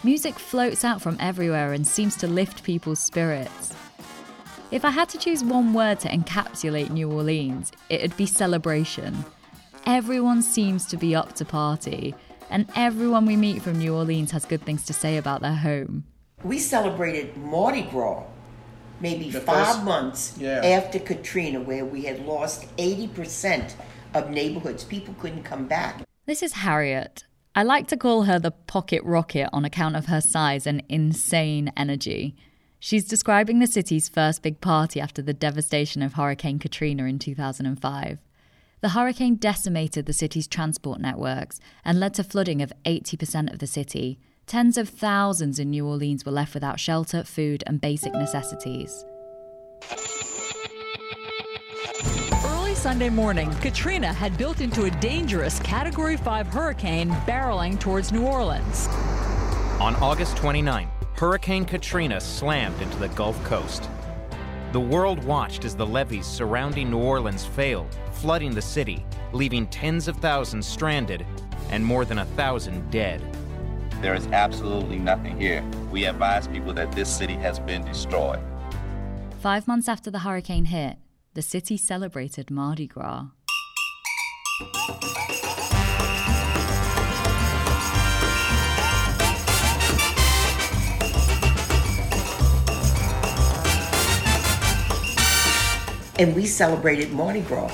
Music 0.03 0.33
floats 0.39 0.83
out 0.83 0.99
from 0.99 1.15
everywhere 1.19 1.73
and 1.73 1.85
seems 1.85 2.15
to 2.17 2.27
lift 2.27 2.63
people's 2.63 2.99
spirits. 2.99 3.75
If 4.71 4.83
I 4.83 4.89
had 4.89 5.09
to 5.09 5.19
choose 5.19 5.43
one 5.43 5.75
word 5.75 5.99
to 5.99 6.09
encapsulate 6.09 6.89
New 6.89 7.11
Orleans, 7.11 7.71
it'd 7.89 8.17
be 8.17 8.25
celebration. 8.25 9.25
Everyone 9.85 10.41
seems 10.41 10.87
to 10.87 10.97
be 10.97 11.13
up 11.13 11.33
to 11.35 11.45
party, 11.45 12.15
and 12.49 12.67
everyone 12.75 13.27
we 13.27 13.35
meet 13.35 13.61
from 13.61 13.77
New 13.77 13.93
Orleans 13.93 14.31
has 14.31 14.45
good 14.45 14.63
things 14.63 14.87
to 14.87 14.93
say 14.93 15.17
about 15.17 15.41
their 15.41 15.55
home. 15.55 16.05
We 16.43 16.57
celebrated 16.57 17.37
Mardi 17.37 17.83
Gras 17.83 18.23
maybe 19.01 19.29
the 19.29 19.41
five 19.41 19.67
first, 19.67 19.83
months 19.83 20.37
yeah. 20.37 20.61
after 20.63 20.99
Katrina, 20.99 21.59
where 21.61 21.85
we 21.85 22.03
had 22.03 22.25
lost 22.25 22.75
80% 22.77 23.73
of 24.13 24.29
neighborhoods. 24.29 24.83
People 24.83 25.13
couldn't 25.19 25.43
come 25.43 25.67
back. 25.67 26.03
This 26.25 26.43
is 26.43 26.53
Harriet, 26.53 27.23
I 27.55 27.63
like 27.63 27.87
to 27.87 27.97
call 27.97 28.23
her 28.23 28.39
the 28.39 28.51
pocket 28.51 29.03
rocket 29.03 29.49
on 29.51 29.65
account 29.65 29.95
of 29.95 30.05
her 30.05 30.21
size 30.21 30.67
and 30.67 30.83
insane 30.87 31.73
energy. 31.75 32.35
She's 32.79 33.05
describing 33.05 33.59
the 33.59 33.67
city's 33.67 34.07
first 34.07 34.43
big 34.43 34.61
party 34.61 35.01
after 35.01 35.21
the 35.21 35.33
devastation 35.33 36.01
of 36.01 36.13
Hurricane 36.13 36.59
Katrina 36.59 37.03
in 37.03 37.19
2005. 37.19 38.19
The 38.81 38.89
hurricane 38.89 39.35
decimated 39.35 40.05
the 40.05 40.13
city's 40.13 40.47
transport 40.47 41.01
networks 41.01 41.59
and 41.83 41.99
led 41.99 42.13
to 42.13 42.23
flooding 42.23 42.61
of 42.61 42.71
80% 42.85 43.51
of 43.51 43.59
the 43.59 43.67
city. 43.67 44.19
Tens 44.49 44.79
of 44.79 44.89
thousands 44.89 45.59
in 45.59 45.69
New 45.69 45.85
Orleans 45.85 46.25
were 46.25 46.31
left 46.31 46.55
without 46.55 46.79
shelter, 46.79 47.23
food, 47.23 47.63
and 47.67 47.79
basic 47.79 48.11
necessities. 48.13 49.05
Early 52.43 52.73
Sunday 52.73 53.11
morning, 53.11 53.51
Katrina 53.61 54.11
had 54.11 54.35
built 54.39 54.59
into 54.59 54.85
a 54.85 54.89
dangerous 54.89 55.59
Category 55.59 56.17
5 56.17 56.47
hurricane 56.47 57.11
barreling 57.27 57.79
towards 57.79 58.11
New 58.11 58.25
Orleans. 58.25 58.87
On 59.79 59.95
August 59.97 60.35
29, 60.37 60.89
Hurricane 61.13 61.63
Katrina 61.63 62.19
slammed 62.19 62.81
into 62.81 62.97
the 62.97 63.09
Gulf 63.09 63.41
Coast. 63.43 63.87
The 64.71 64.79
world 64.79 65.23
watched 65.25 65.63
as 65.63 65.75
the 65.75 65.85
levees 65.85 66.25
surrounding 66.25 66.89
New 66.89 66.97
Orleans 66.97 67.45
failed, 67.45 67.95
flooding 68.13 68.55
the 68.55 68.63
city, 68.63 69.05
leaving 69.31 69.67
tens 69.67 70.07
of 70.07 70.17
thousands 70.17 70.65
stranded 70.65 71.23
and 71.69 71.85
more 71.85 72.03
than 72.03 72.17
a 72.17 72.25
thousand 72.25 72.89
dead. 72.89 73.21
There 74.01 74.15
is 74.15 74.27
absolutely 74.27 74.97
nothing 74.97 75.37
here. 75.37 75.61
We 75.91 76.05
advise 76.05 76.47
people 76.47 76.71
that 76.73 76.89
this 76.93 77.09
city 77.09 77.33
has 77.33 77.59
been 77.59 77.83
destroyed. 77.83 78.39
Five 79.41 79.67
months 79.67 79.89
after 79.89 80.09
the 80.09 80.19
hurricane 80.19 80.65
hit, 80.65 80.97
the 81.33 81.41
city 81.41 81.75
celebrated 81.75 82.49
Mardi 82.49 82.87
Gras. 82.87 83.27
And 96.17 96.33
we 96.35 96.45
celebrated 96.45 97.11
Mardi 97.11 97.41
Gras. 97.41 97.69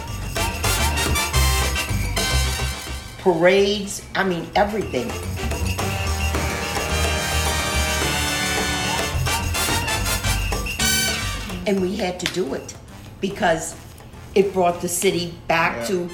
Parades, 3.19 4.03
I 4.15 4.23
mean, 4.23 4.49
everything. 4.55 5.11
And 11.67 11.81
we 11.81 11.95
had 11.95 12.19
to 12.19 12.33
do 12.33 12.53
it 12.53 12.75
because 13.21 13.75
it 14.35 14.53
brought 14.53 14.81
the 14.81 14.87
city 14.87 15.33
back 15.47 15.77
yeah. 15.77 15.85
to 15.85 16.09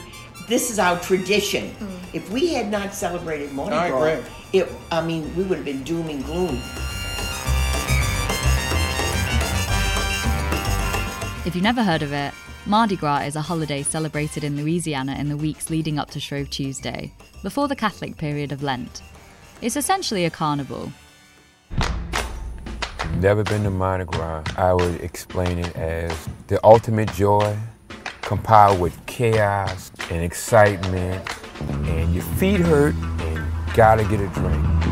this 0.48 0.70
is 0.70 0.80
our 0.80 1.00
tradition. 1.00 1.72
Mm. 1.72 2.00
If 2.14 2.30
we 2.30 2.54
had 2.54 2.70
not 2.70 2.94
celebrated 2.94 3.52
Mardi 3.54 3.90
Gras, 3.90 4.02
I 4.02 4.24
it 4.54 4.70
I 4.92 5.06
mean 5.06 5.34
we 5.36 5.44
would 5.44 5.58
have 5.58 5.66
been 5.66 5.84
doom 5.84 6.10
and 6.10 6.24
gloom. 6.26 6.62
If 11.46 11.56
you've 11.56 11.64
never 11.64 11.84
heard 11.84 12.04
of 12.04 12.14
it, 12.14 12.34
Mardi 12.66 12.96
Gras 12.96 13.22
is 13.22 13.36
a 13.36 13.42
holiday 13.42 13.82
celebrated 13.82 14.44
in 14.44 14.56
Louisiana 14.56 15.16
in 15.16 15.28
the 15.28 15.38
weeks 15.38 15.70
leading 15.70 15.98
up 15.98 16.12
to 16.12 16.20
Shrove 16.20 16.50
Tuesday, 16.52 17.12
before 17.42 17.68
the 17.68 17.76
Catholic 17.76 18.18
period 18.18 18.52
of 18.52 18.62
Lent. 18.62 19.02
It's 19.62 19.76
essentially 19.76 20.26
a 20.26 20.30
carnival. 20.30 20.92
Never 23.22 23.44
been 23.44 23.62
to 23.66 23.70
Mardi 23.70 24.06
Gras. 24.06 24.44
I 24.58 24.74
would 24.74 25.00
explain 25.02 25.60
it 25.60 25.76
as 25.76 26.12
the 26.48 26.60
ultimate 26.66 27.12
joy 27.14 27.56
compiled 28.22 28.80
with 28.80 28.98
chaos 29.06 29.92
and 30.10 30.24
excitement, 30.24 31.24
and 31.88 32.16
your 32.16 32.24
feet 32.24 32.62
hurt 32.62 32.96
and 32.96 33.76
gotta 33.76 34.06
get 34.06 34.22
a 34.22 34.28
drink. 34.30 34.91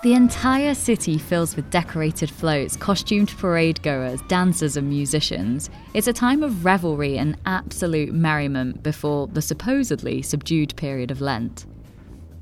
The 0.00 0.14
entire 0.14 0.76
city 0.76 1.18
fills 1.18 1.56
with 1.56 1.70
decorated 1.70 2.30
floats, 2.30 2.76
costumed 2.76 3.36
parade 3.36 3.82
goers, 3.82 4.22
dancers, 4.28 4.76
and 4.76 4.88
musicians. 4.88 5.70
It's 5.92 6.06
a 6.06 6.12
time 6.12 6.44
of 6.44 6.64
revelry 6.64 7.18
and 7.18 7.36
absolute 7.46 8.14
merriment 8.14 8.84
before 8.84 9.26
the 9.26 9.42
supposedly 9.42 10.22
subdued 10.22 10.76
period 10.76 11.10
of 11.10 11.20
Lent. 11.20 11.66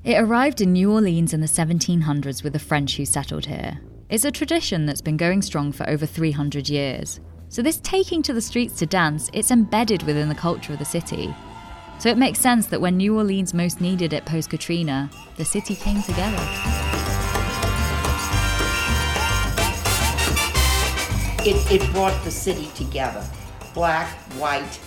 It 0.05 0.21
arrived 0.21 0.61
in 0.61 0.75
New 0.75 0.93
Orleans 0.93 1.33
in 1.33 1.41
the 1.41 1.47
1700s 1.47 2.45
with 2.45 2.53
the 2.53 2.59
French 2.59 2.99
who 2.99 3.07
settled 3.07 3.47
here. 3.47 3.81
It's 4.11 4.27
a 4.27 4.31
tradition 4.31 4.85
that's 4.85 5.01
been 5.01 5.17
going 5.17 5.41
strong 5.41 5.73
for 5.73 5.89
over 5.89 6.05
300 6.05 6.69
years. 6.69 7.21
So 7.49 7.63
this 7.63 7.81
taking 7.83 8.23
to 8.25 8.35
the 8.35 8.43
streets 8.43 8.77
to 8.81 8.87
dance, 8.87 9.31
it's 9.33 9.51
embedded 9.51 10.03
within 10.03 10.29
the 10.29 10.35
culture 10.35 10.75
of 10.75 10.79
the 10.79 10.85
city. 10.85 11.35
So 12.01 12.11
it 12.11 12.19
makes 12.19 12.39
sense 12.39 12.67
that 12.67 12.83
when 12.83 12.99
New 12.99 13.17
Orleans 13.17 13.55
most 13.55 13.81
needed 13.81 14.13
it 14.13 14.27
post 14.27 14.51
Katrina, 14.51 15.09
the 15.39 15.45
city 15.47 15.75
came 15.75 16.03
together. 16.03 16.96
It, 21.49 21.71
it 21.71 21.93
brought 21.93 22.25
the 22.25 22.31
city 22.33 22.69
together. 22.75 23.25
Black, 23.73 24.09
white, 24.33 24.81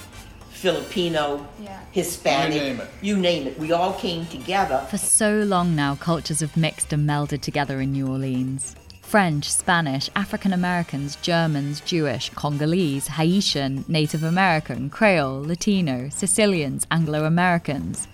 Filipino, 0.50 1.48
yeah. 1.58 1.80
Hispanic, 1.94 2.54
you 2.54 2.60
name, 2.60 2.82
you 3.01 3.18
name 3.18 3.48
it. 3.48 3.58
We 3.58 3.72
all 3.72 3.94
came 3.94 4.25
together. 4.25 4.86
For 4.89 4.98
so 4.98 5.38
long 5.44 5.74
now, 5.74 5.96
cultures 5.96 6.42
have 6.42 6.58
mixed 6.58 6.92
and 6.92 7.10
melded 7.10 7.39
together 7.39 7.80
in 7.80 7.94
New 7.94 8.10
Orleans. 8.10 8.75
French, 9.01 9.50
Spanish, 9.50 10.10
African 10.18 10.51
Americans, 10.51 11.16
Germans, 11.22 11.80
Jewish, 11.80 12.30
Congolese, 12.32 13.08
Haitian, 13.08 13.86
Native 13.88 14.24
American, 14.24 14.89
Creole, 14.89 15.42
Latino, 15.42 16.10
Sicilians, 16.10 16.86
Anglo 16.92 17.24
Americans. 17.24 18.10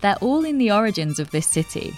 They're 0.00 0.16
all 0.20 0.44
in 0.44 0.58
the 0.58 0.72
origins 0.72 1.20
of 1.20 1.30
this 1.30 1.46
city. 1.46 1.94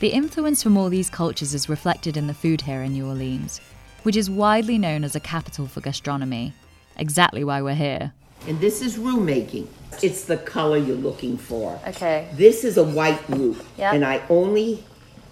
The 0.00 0.08
influence 0.08 0.62
from 0.62 0.78
all 0.78 0.88
these 0.88 1.10
cultures 1.10 1.52
is 1.52 1.68
reflected 1.68 2.16
in 2.16 2.28
the 2.28 2.34
food 2.34 2.62
here 2.62 2.82
in 2.82 2.94
New 2.94 3.06
Orleans, 3.06 3.60
which 4.02 4.16
is 4.16 4.28
widely 4.30 4.78
known 4.78 5.04
as 5.04 5.14
a 5.14 5.20
capital 5.20 5.66
for 5.66 5.80
gastronomy. 5.80 6.52
Exactly 6.96 7.44
why 7.44 7.62
we're 7.62 7.74
here. 7.74 8.12
And 8.46 8.60
this 8.60 8.82
is 8.82 8.98
roux 8.98 9.20
making. 9.20 9.68
It's 10.02 10.24
the 10.24 10.36
color 10.36 10.76
you're 10.76 10.96
looking 10.96 11.36
for. 11.36 11.78
Okay. 11.86 12.28
This 12.34 12.64
is 12.64 12.76
a 12.76 12.84
white 12.84 13.20
roux. 13.28 13.56
Yep. 13.78 13.94
And 13.94 14.04
I 14.04 14.22
only, 14.28 14.84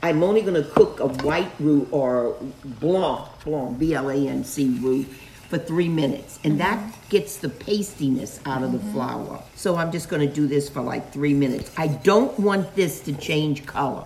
I'm 0.02 0.22
only 0.22 0.42
going 0.42 0.62
to 0.62 0.68
cook 0.70 1.00
a 1.00 1.08
white 1.08 1.50
roux 1.58 1.88
or 1.90 2.36
blanc, 2.64 3.28
blanc, 3.44 3.78
B-L-A-N-C 3.78 4.78
roux 4.80 5.04
for 5.48 5.58
three 5.58 5.88
minutes. 5.88 6.38
And 6.44 6.58
mm-hmm. 6.58 6.88
that 6.88 7.08
gets 7.08 7.38
the 7.38 7.48
pastiness 7.48 8.40
out 8.46 8.62
of 8.62 8.70
the 8.72 8.78
mm-hmm. 8.78 8.92
flour. 8.92 9.42
So 9.56 9.76
I'm 9.76 9.90
just 9.90 10.08
going 10.08 10.26
to 10.26 10.32
do 10.32 10.46
this 10.46 10.68
for 10.68 10.80
like 10.80 11.12
three 11.12 11.34
minutes. 11.34 11.72
I 11.76 11.88
don't 11.88 12.38
want 12.38 12.76
this 12.76 13.00
to 13.00 13.12
change 13.12 13.66
color. 13.66 14.04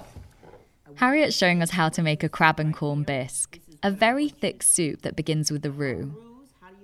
Harriet's 0.97 1.37
showing 1.37 1.61
us 1.61 1.71
how 1.71 1.89
to 1.89 2.03
make 2.03 2.23
a 2.23 2.29
crab 2.29 2.61
and 2.61 2.73
corn 2.73 3.03
bisque, 3.03 3.59
a 3.85 3.91
very 3.91 4.31
thick 4.31 4.63
soup 4.63 5.03
that 5.03 5.15
begins 5.15 5.53
with 5.53 5.61
the 5.61 5.71
roux. 5.71 6.17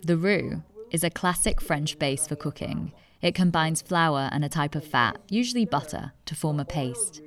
The 0.02 0.18
roux 0.18 0.62
is 0.90 1.02
a 1.02 1.08
classic 1.08 1.58
French 1.62 1.98
base 1.98 2.26
for 2.26 2.36
cooking. 2.36 2.92
It 3.22 3.34
combines 3.34 3.80
flour 3.80 4.28
and 4.30 4.44
a 4.44 4.50
type 4.50 4.74
of 4.74 4.84
fat, 4.84 5.18
usually 5.30 5.64
butter, 5.64 6.12
to 6.26 6.34
form 6.34 6.60
a 6.60 6.64
paste. 6.66 7.22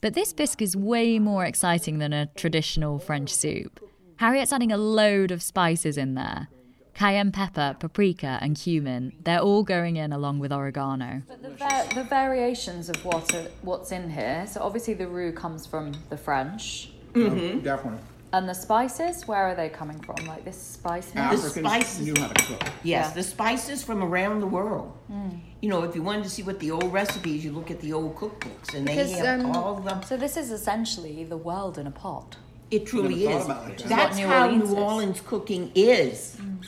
But 0.00 0.14
this 0.14 0.32
bisque 0.32 0.62
is 0.62 0.76
way 0.76 1.18
more 1.18 1.44
exciting 1.44 1.98
than 1.98 2.12
a 2.12 2.26
traditional 2.36 3.00
French 3.00 3.30
soup. 3.30 3.80
Harriet's 4.18 4.52
adding 4.52 4.70
a 4.70 4.76
load 4.76 5.32
of 5.32 5.42
spices 5.42 5.98
in 5.98 6.14
there. 6.14 6.46
Cayenne 6.94 7.32
pepper, 7.32 7.74
paprika, 7.80 8.38
and 8.40 8.54
cumin, 8.56 9.12
they're 9.24 9.40
all 9.40 9.64
going 9.64 9.96
in 9.96 10.12
along 10.12 10.38
with 10.38 10.52
oregano. 10.52 11.22
But 11.26 11.42
the, 11.42 11.50
va- 11.50 11.88
the 11.96 12.04
variations 12.04 12.88
of 12.88 13.04
what 13.04 13.34
are, 13.34 13.48
what's 13.62 13.90
in 13.90 14.10
here, 14.10 14.46
so 14.48 14.60
obviously 14.62 14.94
the 14.94 15.08
roux 15.08 15.32
comes 15.32 15.66
from 15.66 15.94
the 16.10 16.16
French. 16.16 16.92
Mm-hmm. 17.14 17.60
Definitely. 17.60 17.98
And 18.34 18.48
the 18.48 18.54
spices, 18.54 19.28
where 19.28 19.44
are 19.44 19.54
they 19.54 19.68
coming 19.68 20.00
from? 20.00 20.16
Like 20.26 20.44
this 20.44 20.60
spice? 20.60 21.14
Africans 21.14 21.54
the 21.54 21.60
spices 21.60 22.00
knew 22.00 22.20
how 22.20 22.26
to 22.26 22.44
cook. 22.46 22.62
Yes, 22.82 23.06
yeah. 23.06 23.10
the 23.14 23.22
spices 23.22 23.84
from 23.84 24.02
around 24.02 24.40
the 24.40 24.46
world. 24.48 24.92
Mm. 25.08 25.38
You 25.60 25.68
know, 25.68 25.84
if 25.84 25.94
you 25.94 26.02
wanted 26.02 26.24
to 26.24 26.30
see 26.30 26.42
what 26.42 26.58
the 26.58 26.72
old 26.72 26.92
recipes, 26.92 27.44
you 27.44 27.52
look 27.52 27.70
at 27.70 27.80
the 27.80 27.92
old 27.92 28.16
cookbooks, 28.16 28.74
and 28.74 28.88
they 28.88 28.96
because, 28.96 29.12
have 29.12 29.38
um, 29.38 29.52
all 29.52 29.78
of 29.78 29.84
them. 29.84 30.02
So 30.02 30.16
this 30.16 30.36
is 30.36 30.50
essentially 30.50 31.22
the 31.22 31.36
world 31.36 31.78
in 31.78 31.86
a 31.86 31.92
pot. 31.92 32.36
It 32.72 32.86
truly 32.86 33.24
is. 33.24 33.46
That's 33.84 34.16
New 34.16 34.26
how 34.26 34.50
New 34.50 34.74
Orleans 34.74 35.20
cooking 35.20 35.70
is, 35.76 36.36
mm. 36.40 36.66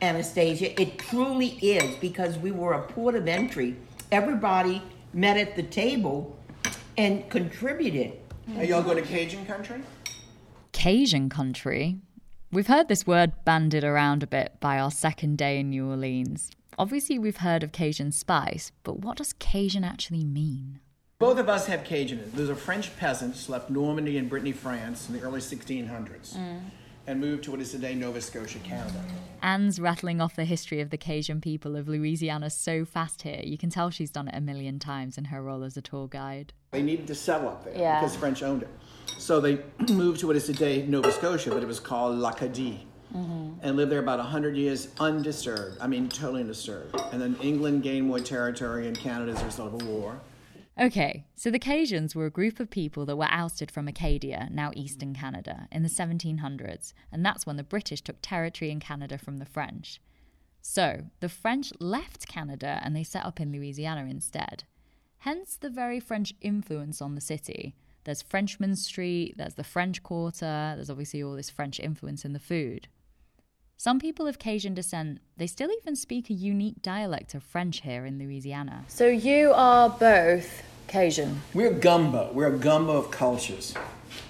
Anastasia. 0.00 0.80
It 0.80 0.96
truly 0.98 1.58
is 1.60 1.96
because 1.96 2.38
we 2.38 2.52
were 2.52 2.74
a 2.74 2.82
port 2.82 3.16
of 3.16 3.26
entry. 3.26 3.74
Everybody 4.12 4.80
met 5.12 5.36
at 5.38 5.56
the 5.56 5.64
table 5.64 6.38
and 6.96 7.28
contributed. 7.30 8.12
Are 8.56 8.64
y'all 8.64 8.82
going 8.82 8.96
to 8.96 9.02
Cajun 9.02 9.44
country? 9.46 9.82
Cajun 10.72 11.28
country. 11.28 11.98
We've 12.52 12.66
heard 12.66 12.88
this 12.88 13.06
word 13.06 13.32
bandied 13.44 13.84
around 13.84 14.22
a 14.22 14.26
bit 14.26 14.56
by 14.60 14.78
our 14.78 14.90
second 14.90 15.38
day 15.38 15.60
in 15.60 15.70
New 15.70 15.88
Orleans. 15.88 16.50
Obviously, 16.78 17.18
we've 17.18 17.38
heard 17.38 17.62
of 17.62 17.72
Cajun 17.72 18.12
spice, 18.12 18.72
but 18.82 19.00
what 19.00 19.18
does 19.18 19.32
Cajun 19.34 19.84
actually 19.84 20.24
mean? 20.24 20.80
Both 21.18 21.38
of 21.38 21.48
us 21.48 21.66
have 21.66 21.84
Cajun. 21.84 22.32
There's 22.34 22.48
a 22.48 22.56
French 22.56 22.96
peasants 22.96 23.48
left 23.48 23.68
Normandy 23.68 24.16
and 24.16 24.28
Brittany, 24.28 24.52
France 24.52 25.08
in 25.08 25.14
the 25.14 25.20
early 25.20 25.40
1600s. 25.40 26.36
Mm 26.36 26.60
and 27.06 27.20
moved 27.20 27.42
to 27.44 27.50
what 27.50 27.60
is 27.60 27.72
today 27.72 27.94
Nova 27.94 28.20
Scotia, 28.20 28.58
Canada. 28.60 29.02
Anne's 29.42 29.80
rattling 29.80 30.20
off 30.20 30.36
the 30.36 30.44
history 30.44 30.80
of 30.80 30.90
the 30.90 30.96
Cajun 30.96 31.40
people 31.40 31.74
of 31.74 31.88
Louisiana 31.88 32.50
so 32.50 32.84
fast 32.84 33.22
here, 33.22 33.40
you 33.42 33.58
can 33.58 33.68
tell 33.68 33.90
she's 33.90 34.10
done 34.10 34.28
it 34.28 34.34
a 34.36 34.40
million 34.40 34.78
times 34.78 35.18
in 35.18 35.24
her 35.26 35.42
role 35.42 35.64
as 35.64 35.76
a 35.76 35.82
tour 35.82 36.06
guide. 36.06 36.52
They 36.70 36.82
needed 36.82 37.08
to 37.08 37.14
settle 37.14 37.48
up 37.48 37.64
there 37.64 37.76
yeah. 37.76 38.00
because 38.00 38.14
French 38.14 38.42
owned 38.42 38.62
it. 38.62 38.68
So 39.20 39.38
they 39.38 39.58
moved 39.92 40.20
to 40.20 40.26
what 40.26 40.36
is 40.36 40.46
today 40.46 40.82
Nova 40.86 41.12
Scotia, 41.12 41.50
but 41.50 41.62
it 41.62 41.66
was 41.66 41.78
called 41.78 42.18
L'Acadie. 42.18 42.86
Mm-hmm. 43.14 43.58
And 43.62 43.76
lived 43.76 43.92
there 43.92 43.98
about 43.98 44.18
100 44.18 44.56
years 44.56 44.88
undisturbed. 44.98 45.78
I 45.80 45.88
mean, 45.88 46.08
totally 46.08 46.40
undisturbed. 46.40 46.98
And 47.12 47.20
then 47.20 47.36
England 47.42 47.82
gained 47.82 48.06
more 48.06 48.20
territory 48.20 48.86
in 48.88 48.94
Canada 48.94 49.32
as 49.32 49.42
a 49.42 49.44
result 49.44 49.74
of 49.74 49.82
a 49.82 49.90
war. 49.90 50.20
Okay, 50.80 51.26
so 51.34 51.50
the 51.50 51.58
Cajuns 51.58 52.14
were 52.14 52.26
a 52.26 52.30
group 52.30 52.60
of 52.60 52.70
people 52.70 53.04
that 53.04 53.16
were 53.16 53.28
ousted 53.28 53.70
from 53.70 53.88
Acadia, 53.88 54.48
now 54.50 54.70
eastern 54.74 55.12
Canada, 55.12 55.68
in 55.70 55.82
the 55.82 55.88
1700s, 55.90 56.94
and 57.12 57.26
that's 57.26 57.44
when 57.44 57.56
the 57.56 57.64
British 57.64 58.00
took 58.00 58.16
territory 58.22 58.70
in 58.70 58.80
Canada 58.80 59.18
from 59.18 59.38
the 59.38 59.44
French. 59.44 60.00
So, 60.62 61.06
the 61.18 61.28
French 61.28 61.72
left 61.80 62.28
Canada 62.28 62.80
and 62.82 62.96
they 62.96 63.04
set 63.04 63.26
up 63.26 63.40
in 63.40 63.52
Louisiana 63.52 64.06
instead. 64.08 64.64
Hence 65.18 65.58
the 65.58 65.68
very 65.68 66.00
French 66.00 66.32
influence 66.40 67.02
on 67.02 67.16
the 67.16 67.20
city. 67.20 67.74
There's 68.10 68.22
Frenchmen 68.22 68.74
Street, 68.74 69.36
there's 69.36 69.54
the 69.54 69.62
French 69.62 70.02
Quarter, 70.02 70.72
there's 70.74 70.90
obviously 70.90 71.22
all 71.22 71.36
this 71.36 71.48
French 71.48 71.78
influence 71.78 72.24
in 72.24 72.32
the 72.32 72.40
food. 72.40 72.88
Some 73.76 74.00
people 74.00 74.26
of 74.26 74.40
Cajun 74.40 74.74
descent, 74.74 75.20
they 75.36 75.46
still 75.46 75.70
even 75.70 75.94
speak 75.94 76.28
a 76.28 76.32
unique 76.32 76.82
dialect 76.82 77.36
of 77.36 77.44
French 77.44 77.82
here 77.82 78.04
in 78.04 78.18
Louisiana. 78.18 78.84
So 78.88 79.06
you 79.06 79.52
are 79.52 79.88
both 79.88 80.64
Cajun. 80.88 81.40
We're 81.54 81.72
gumbo. 81.72 82.32
We're 82.32 82.52
a 82.52 82.58
gumbo 82.58 82.96
of 82.96 83.12
cultures. 83.12 83.74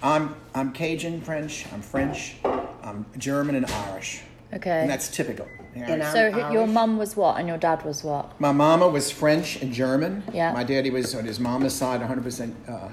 I'm 0.02 0.34
I'm 0.54 0.74
Cajun 0.74 1.22
French. 1.22 1.64
I'm 1.72 1.80
French. 1.80 2.36
I'm 2.82 3.06
German 3.16 3.54
and 3.54 3.64
Irish. 3.64 4.20
Okay. 4.52 4.82
And 4.82 4.90
that's 4.90 5.08
typical. 5.08 5.48
Yeah. 5.74 6.12
So 6.12 6.26
h- 6.26 6.52
your 6.52 6.66
mum 6.66 6.98
was 6.98 7.16
what 7.16 7.38
and 7.38 7.48
your 7.48 7.56
dad 7.56 7.82
was 7.82 8.04
what? 8.04 8.38
My 8.38 8.52
mama 8.52 8.88
was 8.88 9.10
French 9.10 9.56
and 9.62 9.72
German. 9.72 10.22
Yeah. 10.34 10.52
My 10.52 10.64
daddy 10.64 10.90
was 10.90 11.14
on 11.14 11.24
his 11.24 11.40
mama's 11.40 11.74
side 11.74 12.02
100% 12.02 12.52
uh, 12.68 12.88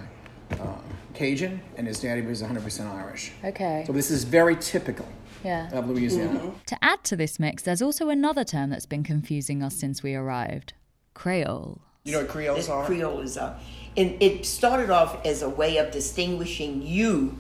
uh, 0.52 0.56
Cajun, 1.14 1.62
and 1.78 1.88
his 1.88 2.00
daddy 2.00 2.22
was 2.22 2.42
100% 2.42 2.86
Irish. 2.94 3.32
Okay. 3.44 3.84
So 3.88 3.94
this 3.94 4.12
is 4.12 4.24
very 4.24 4.56
typical 4.56 5.08
Yeah. 5.44 5.70
of 5.72 5.88
Louisiana. 5.90 6.40
Mm-hmm. 6.40 6.50
To 6.68 6.78
add 6.84 7.04
to 7.06 7.16
this 7.16 7.40
mix, 7.40 7.64
there's 7.64 7.82
also 7.82 8.10
another 8.10 8.44
term 8.44 8.70
that's 8.70 8.86
been 8.86 9.04
confusing 9.04 9.64
us 9.64 9.76
since 9.76 10.04
we 10.04 10.16
arrived 10.16 10.74
Creole. 11.14 11.82
You 12.04 12.14
know 12.14 12.20
what 12.20 12.30
Creoles 12.30 12.58
This 12.58 12.70
are? 12.70 12.86
Creole 12.86 13.20
is 13.22 13.36
a, 13.38 13.60
and 13.98 14.16
it 14.22 14.46
started 14.46 14.90
off 14.90 15.26
as 15.26 15.42
a 15.42 15.50
way 15.50 15.78
of 15.78 15.92
distinguishing 15.92 16.82
you, 16.82 17.36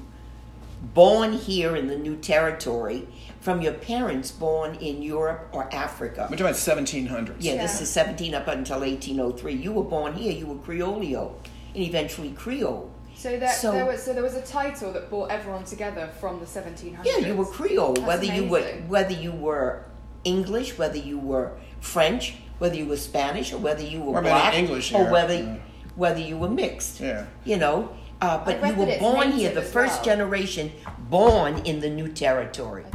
born 0.94 1.34
here 1.34 1.76
in 1.76 1.88
the 1.88 1.98
new 1.98 2.16
territory, 2.18 3.08
from 3.40 3.62
your 3.62 3.74
parents 3.74 4.32
born 4.32 4.76
in 4.76 5.02
Europe 5.02 5.48
or 5.54 5.74
Africa. 5.74 6.28
We're 6.30 6.38
talking 6.38 6.48
about 6.48 6.56
1700s. 6.56 7.36
Yeah, 7.40 7.56
this 7.62 7.80
is 7.80 7.90
17 7.90 8.34
up 8.34 8.48
until 8.48 8.80
1803. 8.82 9.54
You 9.54 9.72
were 9.72 9.84
born 9.84 10.16
here, 10.16 10.34
you 10.34 10.48
were 10.48 10.56
Creolio, 10.56 11.34
and 11.74 11.84
eventually 11.84 12.32
Creole. 12.32 12.92
So 13.18 13.36
there, 13.40 13.52
So- 13.52 13.72
there 13.72 13.86
was 13.86 14.04
so 14.04 14.14
there 14.14 14.22
was 14.24 14.36
a 14.36 14.42
title 14.42 14.94
that 14.94 15.10
brought 15.10 15.32
everyone 15.32 15.64
together 15.64 16.10
from 16.20 16.40
the 16.40 16.46
1700s. 16.46 17.04
Yeah, 17.04 17.18
you 17.18 17.36
were 17.36 17.46
Creole, 17.46 17.94
That's 17.94 18.06
whether 18.08 18.26
you 18.26 18.46
were 18.48 18.62
whether 18.88 19.14
you 19.14 19.32
were 19.32 19.86
English, 20.24 20.78
whether 20.78 20.98
you 20.98 21.18
were 21.18 21.54
French, 21.80 22.36
whether 22.60 22.76
you 22.76 22.86
were 22.86 22.98
Spanish, 22.98 23.52
or 23.52 23.58
whether 23.58 23.84
you 23.84 24.02
were 24.02 24.20
Or 24.20 24.22
black, 24.22 24.54
English 24.54 24.94
or 24.94 25.04
here, 25.04 25.12
whether 25.12 25.34
yeah. 25.34 25.56
whether 25.96 26.20
you 26.20 26.38
were 26.38 26.50
mixed. 26.50 27.00
Yeah. 27.00 27.26
You 27.44 27.58
know, 27.58 27.90
uh, 28.22 28.38
but 28.46 28.64
you 28.64 28.76
were 28.76 29.00
born 29.00 29.32
here, 29.32 29.52
the 29.52 29.64
first 29.64 29.96
well. 29.96 30.06
generation 30.06 30.72
born 31.10 31.58
in 31.66 31.80
the 31.80 31.90
new 31.90 32.10
territory. 32.10 32.86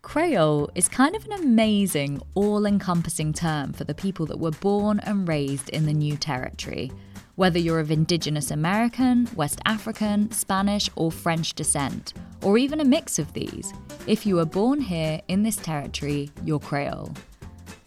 Creole 0.00 0.70
is 0.74 0.88
kind 0.88 1.14
of 1.14 1.26
an 1.26 1.32
amazing, 1.32 2.22
all 2.34 2.64
encompassing 2.64 3.34
term 3.34 3.74
for 3.74 3.84
the 3.84 3.94
people 3.94 4.24
that 4.26 4.38
were 4.38 4.52
born 4.52 5.00
and 5.00 5.28
raised 5.28 5.68
in 5.68 5.84
the 5.84 5.92
new 5.92 6.16
territory. 6.16 6.90
Whether 7.38 7.60
you're 7.60 7.78
of 7.78 7.92
Indigenous 7.92 8.50
American, 8.50 9.28
West 9.36 9.60
African, 9.64 10.28
Spanish, 10.32 10.90
or 10.96 11.12
French 11.12 11.54
descent, 11.54 12.14
or 12.42 12.58
even 12.58 12.80
a 12.80 12.84
mix 12.84 13.20
of 13.20 13.32
these, 13.32 13.72
if 14.08 14.26
you 14.26 14.34
were 14.34 14.44
born 14.44 14.80
here 14.80 15.20
in 15.28 15.44
this 15.44 15.54
territory, 15.54 16.32
you're 16.42 16.58
Creole. 16.58 17.14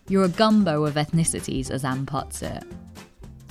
You're 0.07 0.23
a 0.23 0.29
gumbo 0.29 0.85
of 0.85 0.93
ethnicities, 0.93 1.69
as 1.69 1.83
Anne 1.83 2.05
puts 2.05 2.41
it. 2.41 2.63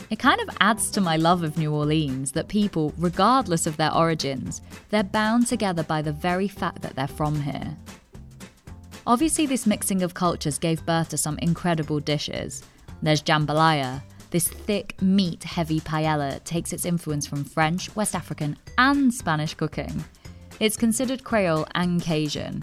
It 0.09 0.19
kind 0.19 0.41
of 0.41 0.57
adds 0.63 0.91
to 0.93 1.03
my 1.03 1.19
love 1.19 1.43
of 1.43 1.59
New 1.59 1.75
Orleans 1.75 2.33
that 2.33 2.49
people, 2.49 2.95
regardless 2.97 3.67
of 3.67 3.77
their 3.77 3.95
origins, 3.95 4.63
they're 4.89 5.03
bound 5.03 5.49
together 5.49 5.83
by 5.83 6.01
the 6.01 6.15
very 6.15 6.49
fact 6.49 6.81
that 6.81 6.97
they're 6.97 7.09
from 7.09 7.43
here. 7.43 7.77
Obviously, 9.07 9.45
this 9.45 9.67
mixing 9.67 10.03
of 10.03 10.15
cultures 10.15 10.59
gave 10.59 10.87
birth 10.87 11.11
to 11.11 11.19
some 11.19 11.37
incredible 11.41 12.01
dishes. 12.01 12.63
There's 13.03 13.23
jambalaya. 13.23 14.01
This 14.31 14.49
thick, 14.49 15.01
meat 15.03 15.43
heavy 15.45 15.81
paella 15.81 16.43
takes 16.45 16.73
its 16.73 16.85
influence 16.85 17.27
from 17.27 17.45
French, 17.45 17.95
West 17.97 18.15
African, 18.15 18.57
and 18.79 19.13
Spanish 19.13 19.55
cooking. 19.55 20.05
It's 20.61 20.77
considered 20.77 21.25
Creole 21.25 21.67
and 21.75 22.01
Cajun, 22.01 22.63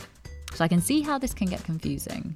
so 0.54 0.64
I 0.64 0.68
can 0.68 0.82
see 0.82 1.02
how 1.02 1.18
this 1.18 1.34
can 1.34 1.48
get 1.48 1.64
confusing. 1.64 2.36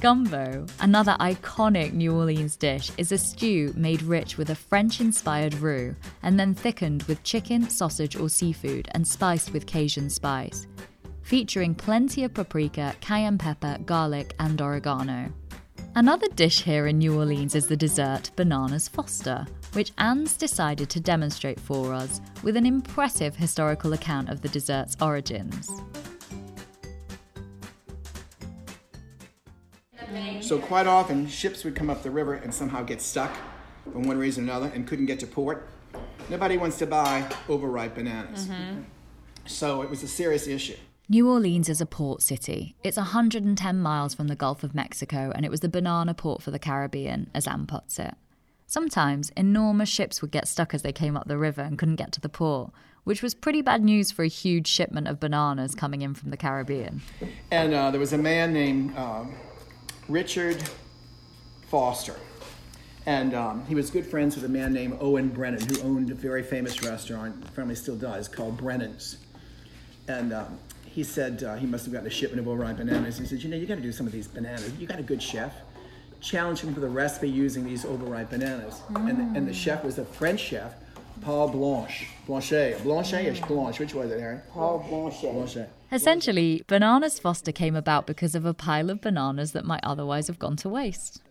Gumbo, 0.00 0.64
another 0.80 1.16
iconic 1.18 1.92
New 1.92 2.14
Orleans 2.14 2.56
dish, 2.56 2.92
is 2.98 3.10
a 3.10 3.18
stew 3.18 3.72
made 3.76 4.02
rich 4.02 4.38
with 4.38 4.50
a 4.50 4.54
French 4.54 5.00
inspired 5.00 5.54
roux 5.54 5.96
and 6.22 6.38
then 6.38 6.54
thickened 6.54 7.02
with 7.04 7.24
chicken, 7.24 7.68
sausage, 7.68 8.14
or 8.14 8.28
seafood 8.28 8.88
and 8.92 9.06
spiced 9.06 9.52
with 9.52 9.66
Cajun 9.66 10.08
spice 10.08 10.68
featuring 11.28 11.74
plenty 11.74 12.24
of 12.24 12.32
paprika, 12.32 12.94
cayenne 13.02 13.36
pepper, 13.36 13.76
garlic, 13.84 14.34
and 14.38 14.62
oregano. 14.62 15.30
Another 15.94 16.28
dish 16.28 16.62
here 16.62 16.86
in 16.86 16.98
New 16.98 17.16
Orleans 17.18 17.54
is 17.54 17.66
the 17.66 17.76
dessert 17.76 18.30
Bananas 18.36 18.88
Foster, 18.88 19.46
which 19.72 19.92
Anne's 19.98 20.36
decided 20.36 20.88
to 20.90 21.00
demonstrate 21.00 21.58
for 21.58 21.92
us 21.92 22.20
with 22.42 22.56
an 22.56 22.66
impressive 22.66 23.34
historical 23.34 23.92
account 23.92 24.28
of 24.28 24.40
the 24.40 24.48
dessert's 24.48 24.96
origins. 25.00 25.68
So 30.40 30.58
quite 30.58 30.86
often, 30.86 31.26
ships 31.26 31.64
would 31.64 31.74
come 31.74 31.90
up 31.90 32.02
the 32.02 32.10
river 32.10 32.34
and 32.34 32.54
somehow 32.54 32.82
get 32.82 33.02
stuck 33.02 33.34
for 33.92 33.98
one 33.98 34.16
reason 34.16 34.44
or 34.44 34.52
another 34.52 34.72
and 34.74 34.86
couldn't 34.86 35.06
get 35.06 35.20
to 35.20 35.26
port. 35.26 35.68
Nobody 36.30 36.56
wants 36.56 36.78
to 36.78 36.86
buy 36.86 37.28
overripe 37.48 37.96
bananas. 37.96 38.46
Mm-hmm. 38.46 38.82
So 39.46 39.82
it 39.82 39.90
was 39.90 40.02
a 40.02 40.08
serious 40.08 40.46
issue. 40.46 40.76
New 41.10 41.26
Orleans 41.26 41.70
is 41.70 41.80
a 41.80 41.86
port 41.86 42.20
city. 42.20 42.76
It's 42.84 42.98
110 42.98 43.78
miles 43.80 44.14
from 44.14 44.28
the 44.28 44.36
Gulf 44.36 44.62
of 44.62 44.74
Mexico, 44.74 45.32
and 45.34 45.42
it 45.42 45.50
was 45.50 45.60
the 45.60 45.68
banana 45.70 46.12
port 46.12 46.42
for 46.42 46.50
the 46.50 46.58
Caribbean, 46.58 47.30
as 47.34 47.46
Anne 47.46 47.66
puts 47.66 47.98
it. 47.98 48.12
Sometimes 48.66 49.30
enormous 49.30 49.88
ships 49.88 50.20
would 50.20 50.30
get 50.30 50.46
stuck 50.46 50.74
as 50.74 50.82
they 50.82 50.92
came 50.92 51.16
up 51.16 51.26
the 51.26 51.38
river 51.38 51.62
and 51.62 51.78
couldn't 51.78 51.96
get 51.96 52.12
to 52.12 52.20
the 52.20 52.28
port, 52.28 52.72
which 53.04 53.22
was 53.22 53.34
pretty 53.34 53.62
bad 53.62 53.82
news 53.82 54.10
for 54.10 54.22
a 54.22 54.28
huge 54.28 54.66
shipment 54.66 55.08
of 55.08 55.18
bananas 55.18 55.74
coming 55.74 56.02
in 56.02 56.12
from 56.12 56.28
the 56.28 56.36
Caribbean. 56.36 57.00
And 57.50 57.72
uh, 57.72 57.90
there 57.90 58.00
was 58.00 58.12
a 58.12 58.18
man 58.18 58.52
named 58.52 58.94
um, 58.94 59.34
Richard 60.10 60.62
Foster. 61.70 62.16
And 63.06 63.32
um, 63.32 63.64
he 63.64 63.74
was 63.74 63.90
good 63.90 64.04
friends 64.04 64.34
with 64.34 64.44
a 64.44 64.50
man 64.50 64.74
named 64.74 64.98
Owen 65.00 65.30
Brennan, 65.30 65.66
who 65.70 65.80
owned 65.80 66.10
a 66.10 66.14
very 66.14 66.42
famous 66.42 66.82
restaurant, 66.82 67.48
family 67.54 67.76
still 67.76 67.96
does, 67.96 68.28
called 68.28 68.58
Brennan's. 68.58 69.16
And 70.06 70.34
um, 70.34 70.58
he 70.98 71.04
said 71.04 71.44
uh, 71.44 71.54
he 71.54 71.64
must 71.64 71.84
have 71.84 71.92
gotten 71.92 72.08
a 72.08 72.10
shipment 72.10 72.40
of 72.40 72.48
overripe 72.48 72.78
bananas. 72.78 73.18
He 73.18 73.24
said, 73.24 73.40
You 73.40 73.48
know, 73.48 73.56
you 73.56 73.66
got 73.66 73.76
to 73.76 73.80
do 73.80 73.92
some 73.92 74.04
of 74.04 74.12
these 74.12 74.26
bananas. 74.26 74.72
You 74.80 74.86
got 74.88 74.98
a 74.98 75.04
good 75.04 75.22
chef. 75.22 75.54
Challenge 76.20 76.58
him 76.60 76.74
for 76.74 76.80
the 76.80 76.88
recipe 76.88 77.30
using 77.30 77.64
these 77.64 77.84
overripe 77.84 78.30
bananas. 78.30 78.82
And, 78.96 79.16
the, 79.16 79.38
and 79.38 79.46
the 79.46 79.54
chef 79.54 79.84
was 79.84 79.98
a 79.98 80.04
French 80.04 80.40
chef, 80.40 80.74
Paul 81.20 81.50
Blanche. 81.50 82.08
Blanchet. 82.26 82.82
Blanchet 82.82 83.40
or 83.40 83.46
Blanche? 83.46 83.78
Which 83.78 83.94
was 83.94 84.10
it, 84.10 84.18
Harry? 84.18 84.40
Paul 84.50 84.84
Blanchet. 84.88 85.32
Blanchet. 85.32 85.70
Essentially, 85.92 86.64
Bananas 86.66 87.20
Foster 87.20 87.52
came 87.52 87.76
about 87.76 88.08
because 88.08 88.34
of 88.34 88.44
a 88.44 88.52
pile 88.52 88.90
of 88.90 89.00
bananas 89.00 89.52
that 89.52 89.64
might 89.64 89.84
otherwise 89.84 90.26
have 90.26 90.40
gone 90.40 90.56
to 90.56 90.68
waste. 90.68 91.22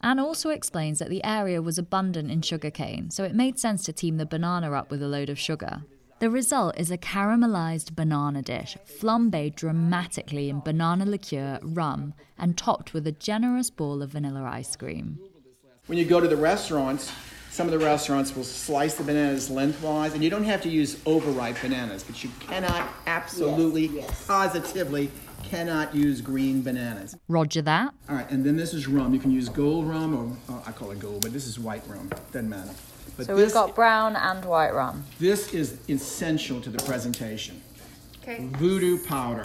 Anne 0.00 0.20
also 0.20 0.50
explains 0.50 1.00
that 1.00 1.10
the 1.10 1.24
area 1.24 1.60
was 1.60 1.76
abundant 1.76 2.30
in 2.30 2.40
sugarcane, 2.40 3.10
so 3.10 3.24
it 3.24 3.34
made 3.34 3.58
sense 3.58 3.82
to 3.82 3.92
team 3.92 4.16
the 4.16 4.24
banana 4.24 4.70
up 4.70 4.92
with 4.92 5.02
a 5.02 5.08
load 5.08 5.28
of 5.28 5.40
sugar. 5.40 5.82
The 6.20 6.30
result 6.30 6.76
is 6.76 6.90
a 6.90 6.98
caramelized 6.98 7.94
banana 7.94 8.42
dish, 8.42 8.76
flambéed 8.84 9.54
dramatically 9.54 10.48
in 10.48 10.58
banana 10.58 11.06
liqueur, 11.06 11.60
rum, 11.62 12.12
and 12.36 12.58
topped 12.58 12.92
with 12.92 13.06
a 13.06 13.12
generous 13.12 13.70
ball 13.70 14.02
of 14.02 14.10
vanilla 14.10 14.42
ice 14.42 14.74
cream. 14.74 15.20
When 15.86 15.96
you 15.96 16.04
go 16.04 16.18
to 16.18 16.26
the 16.26 16.36
restaurants, 16.36 17.12
some 17.50 17.68
of 17.68 17.72
the 17.72 17.78
restaurants 17.78 18.34
will 18.34 18.42
slice 18.42 18.96
the 18.96 19.04
bananas 19.04 19.48
lengthwise, 19.48 20.12
and 20.14 20.24
you 20.24 20.28
don't 20.28 20.42
have 20.42 20.60
to 20.62 20.68
use 20.68 21.00
overripe 21.06 21.60
bananas, 21.62 22.02
but 22.02 22.24
you 22.24 22.30
cannot 22.40 22.88
absolutely, 23.06 23.86
yes. 23.86 24.26
positively, 24.26 25.12
cannot 25.44 25.94
use 25.94 26.20
green 26.20 26.62
bananas. 26.62 27.16
Roger 27.28 27.62
that. 27.62 27.94
All 28.08 28.16
right, 28.16 28.28
and 28.28 28.44
then 28.44 28.56
this 28.56 28.74
is 28.74 28.88
rum. 28.88 29.14
You 29.14 29.20
can 29.20 29.30
use 29.30 29.48
gold 29.48 29.88
rum, 29.88 30.16
or 30.48 30.52
uh, 30.52 30.62
I 30.66 30.72
call 30.72 30.90
it 30.90 30.98
gold, 30.98 31.22
but 31.22 31.32
this 31.32 31.46
is 31.46 31.60
white 31.60 31.82
rum. 31.86 32.10
Doesn't 32.32 32.48
matter. 32.48 32.72
But 33.18 33.26
So 33.26 33.34
this, 33.36 33.46
we've 33.46 33.52
got 33.52 33.74
brown 33.74 34.14
and 34.14 34.44
white 34.44 34.72
rum. 34.72 35.04
this 35.18 35.52
is 35.52 35.76
essential 35.88 36.60
to 36.60 36.70
the 36.70 36.82
presentation. 36.84 37.60
Okay. 38.22 38.48
Voodoo 38.52 38.96
powder. 39.04 39.42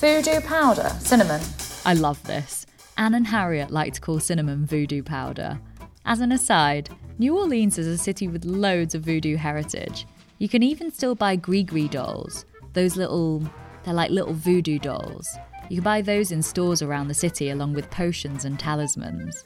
Voodoo 0.00 0.40
powder, 0.40 0.88
cinnamon. 0.98 1.42
I 1.84 1.92
love 1.92 2.22
this. 2.24 2.64
Anne 2.96 3.14
and 3.14 3.26
Harriet 3.26 3.70
like 3.70 3.92
to 3.92 4.00
call 4.00 4.20
cinnamon 4.20 4.64
voodoo 4.64 5.02
powder. 5.02 5.60
As 6.06 6.20
an 6.20 6.32
aside, 6.32 6.88
New 7.18 7.36
Orleans 7.38 7.76
is 7.76 7.86
a 7.86 7.98
city 7.98 8.26
with 8.26 8.44
loads 8.46 8.94
of 8.94 9.02
voodoo 9.02 9.36
heritage. 9.36 10.06
You 10.38 10.48
can 10.48 10.62
even 10.62 10.90
still 10.90 11.14
buy 11.14 11.36
Grigri 11.36 11.90
dolls. 11.90 12.46
Those 12.72 12.96
little, 12.96 13.42
they're 13.84 13.92
like 13.94 14.10
little 14.10 14.32
voodoo 14.32 14.78
dolls. 14.78 15.28
You 15.68 15.76
can 15.76 15.84
buy 15.84 16.00
those 16.00 16.32
in 16.32 16.42
stores 16.42 16.80
around 16.80 17.08
the 17.08 17.14
city 17.14 17.50
along 17.50 17.74
with 17.74 17.90
potions 17.90 18.46
and 18.46 18.58
talismans. 18.58 19.44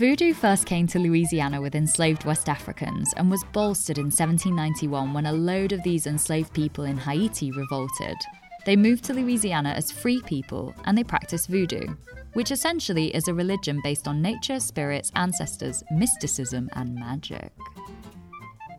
Voodoo 0.00 0.32
first 0.32 0.64
came 0.64 0.86
to 0.86 0.98
Louisiana 0.98 1.60
with 1.60 1.74
enslaved 1.74 2.24
West 2.24 2.48
Africans 2.48 3.12
and 3.18 3.30
was 3.30 3.44
bolstered 3.52 3.98
in 3.98 4.06
1791 4.06 5.12
when 5.12 5.26
a 5.26 5.32
load 5.32 5.72
of 5.72 5.82
these 5.82 6.06
enslaved 6.06 6.54
people 6.54 6.84
in 6.84 6.96
Haiti 6.96 7.52
revolted. 7.52 8.16
They 8.64 8.76
moved 8.76 9.04
to 9.04 9.12
Louisiana 9.12 9.74
as 9.76 9.92
free 9.92 10.22
people 10.22 10.74
and 10.86 10.96
they 10.96 11.04
practiced 11.04 11.48
voodoo, 11.48 11.86
which 12.32 12.50
essentially 12.50 13.14
is 13.14 13.28
a 13.28 13.34
religion 13.34 13.78
based 13.84 14.08
on 14.08 14.22
nature, 14.22 14.58
spirits, 14.58 15.12
ancestors, 15.16 15.84
mysticism, 15.90 16.70
and 16.72 16.94
magic. 16.94 17.52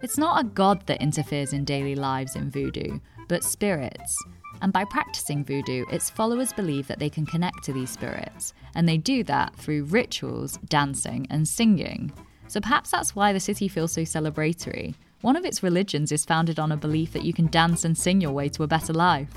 It's 0.02 0.18
not 0.18 0.44
a 0.44 0.48
god 0.48 0.88
that 0.88 1.04
interferes 1.04 1.54
in 1.54 1.66
daily 1.66 1.94
lives 1.94 2.36
in 2.36 2.50
voodoo, 2.50 3.00
but 3.28 3.44
spirits. 3.44 4.18
And 4.62 4.72
by 4.72 4.86
practicing 4.86 5.44
voodoo, 5.44 5.86
its 5.92 6.10
followers 6.10 6.54
believe 6.54 6.88
that 6.88 7.00
they 7.00 7.10
can 7.10 7.26
connect 7.26 7.64
to 7.64 7.74
these 7.74 7.90
spirits, 7.90 8.54
and 8.76 8.88
they 8.88 8.98
do 8.98 9.24
that 9.24 9.56
through 9.56 9.86
rituals, 9.86 10.58
dancing, 10.70 11.28
and 11.30 11.48
singing. 11.48 12.12
So 12.48 12.60
perhaps 12.62 12.92
that's 12.92 13.16
why 13.16 13.34
the 13.34 13.40
city 13.40 13.68
feels 13.68 13.94
so 13.94 14.02
celebratory. 14.02 14.96
One 15.22 15.36
of 15.36 15.46
its 15.46 15.64
religions 15.64 16.12
is 16.12 16.26
founded 16.26 16.60
on 16.60 16.72
a 16.72 16.78
belief 16.78 17.14
that 17.14 17.24
you 17.24 17.34
can 17.34 17.48
dance 17.48 17.86
and 17.86 17.98
sing 17.98 18.22
your 18.22 18.32
way 18.32 18.50
to 18.50 18.64
a 18.64 18.68
better 18.68 18.94
life. 18.94 19.34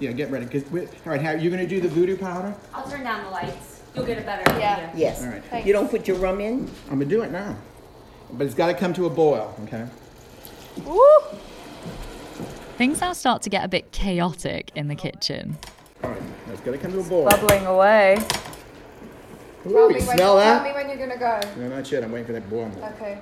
Yeah, 0.00 0.12
get 0.12 0.30
ready. 0.30 0.46
Cause 0.46 0.64
all 0.72 1.12
right, 1.12 1.20
how 1.20 1.32
you 1.32 1.50
going 1.50 1.62
to 1.62 1.66
do 1.66 1.80
the 1.80 1.88
voodoo 1.88 2.16
powder? 2.16 2.54
I'll 2.72 2.88
turn 2.88 3.02
down 3.02 3.24
the 3.24 3.30
lights. 3.30 3.82
You'll 3.94 4.06
get 4.06 4.18
a 4.18 4.22
better 4.22 4.58
Yeah. 4.58 4.92
Yes. 4.94 5.22
All 5.22 5.28
right. 5.28 5.66
You 5.66 5.72
don't 5.72 5.90
put 5.90 6.06
your 6.06 6.18
rum 6.18 6.40
in? 6.40 6.70
I'm 6.88 6.98
going 6.98 7.08
to 7.08 7.16
do 7.16 7.22
it 7.22 7.32
now. 7.32 7.56
But 8.32 8.46
it's 8.46 8.54
got 8.54 8.66
to 8.68 8.74
come 8.74 8.92
to 8.94 9.06
a 9.06 9.10
boil, 9.10 9.54
okay? 9.64 9.86
Things 12.76 13.00
now 13.00 13.12
start 13.12 13.42
to 13.42 13.50
get 13.50 13.64
a 13.64 13.68
bit 13.68 13.90
chaotic 13.90 14.70
in 14.74 14.88
the 14.88 14.94
kitchen. 14.94 15.58
All 16.04 16.10
right, 16.10 16.22
it's 16.52 16.60
got 16.60 16.72
to 16.72 16.78
come 16.78 16.92
to 16.92 17.00
a 17.00 17.04
boil. 17.04 17.28
Bubbling 17.28 17.66
away. 17.66 18.18
Ooh, 19.66 19.92
you 19.92 20.00
smell 20.00 20.16
Tell 20.16 20.36
that? 20.36 20.62
me 20.62 20.72
when 20.72 20.88
you're 20.88 20.98
gonna 20.98 21.18
go. 21.18 21.40
No, 21.56 21.68
not 21.68 21.90
yet. 21.90 22.04
I'm 22.04 22.12
waiting 22.12 22.26
for 22.26 22.32
that 22.32 22.48
boil. 22.48 22.70
Okay. 22.94 23.18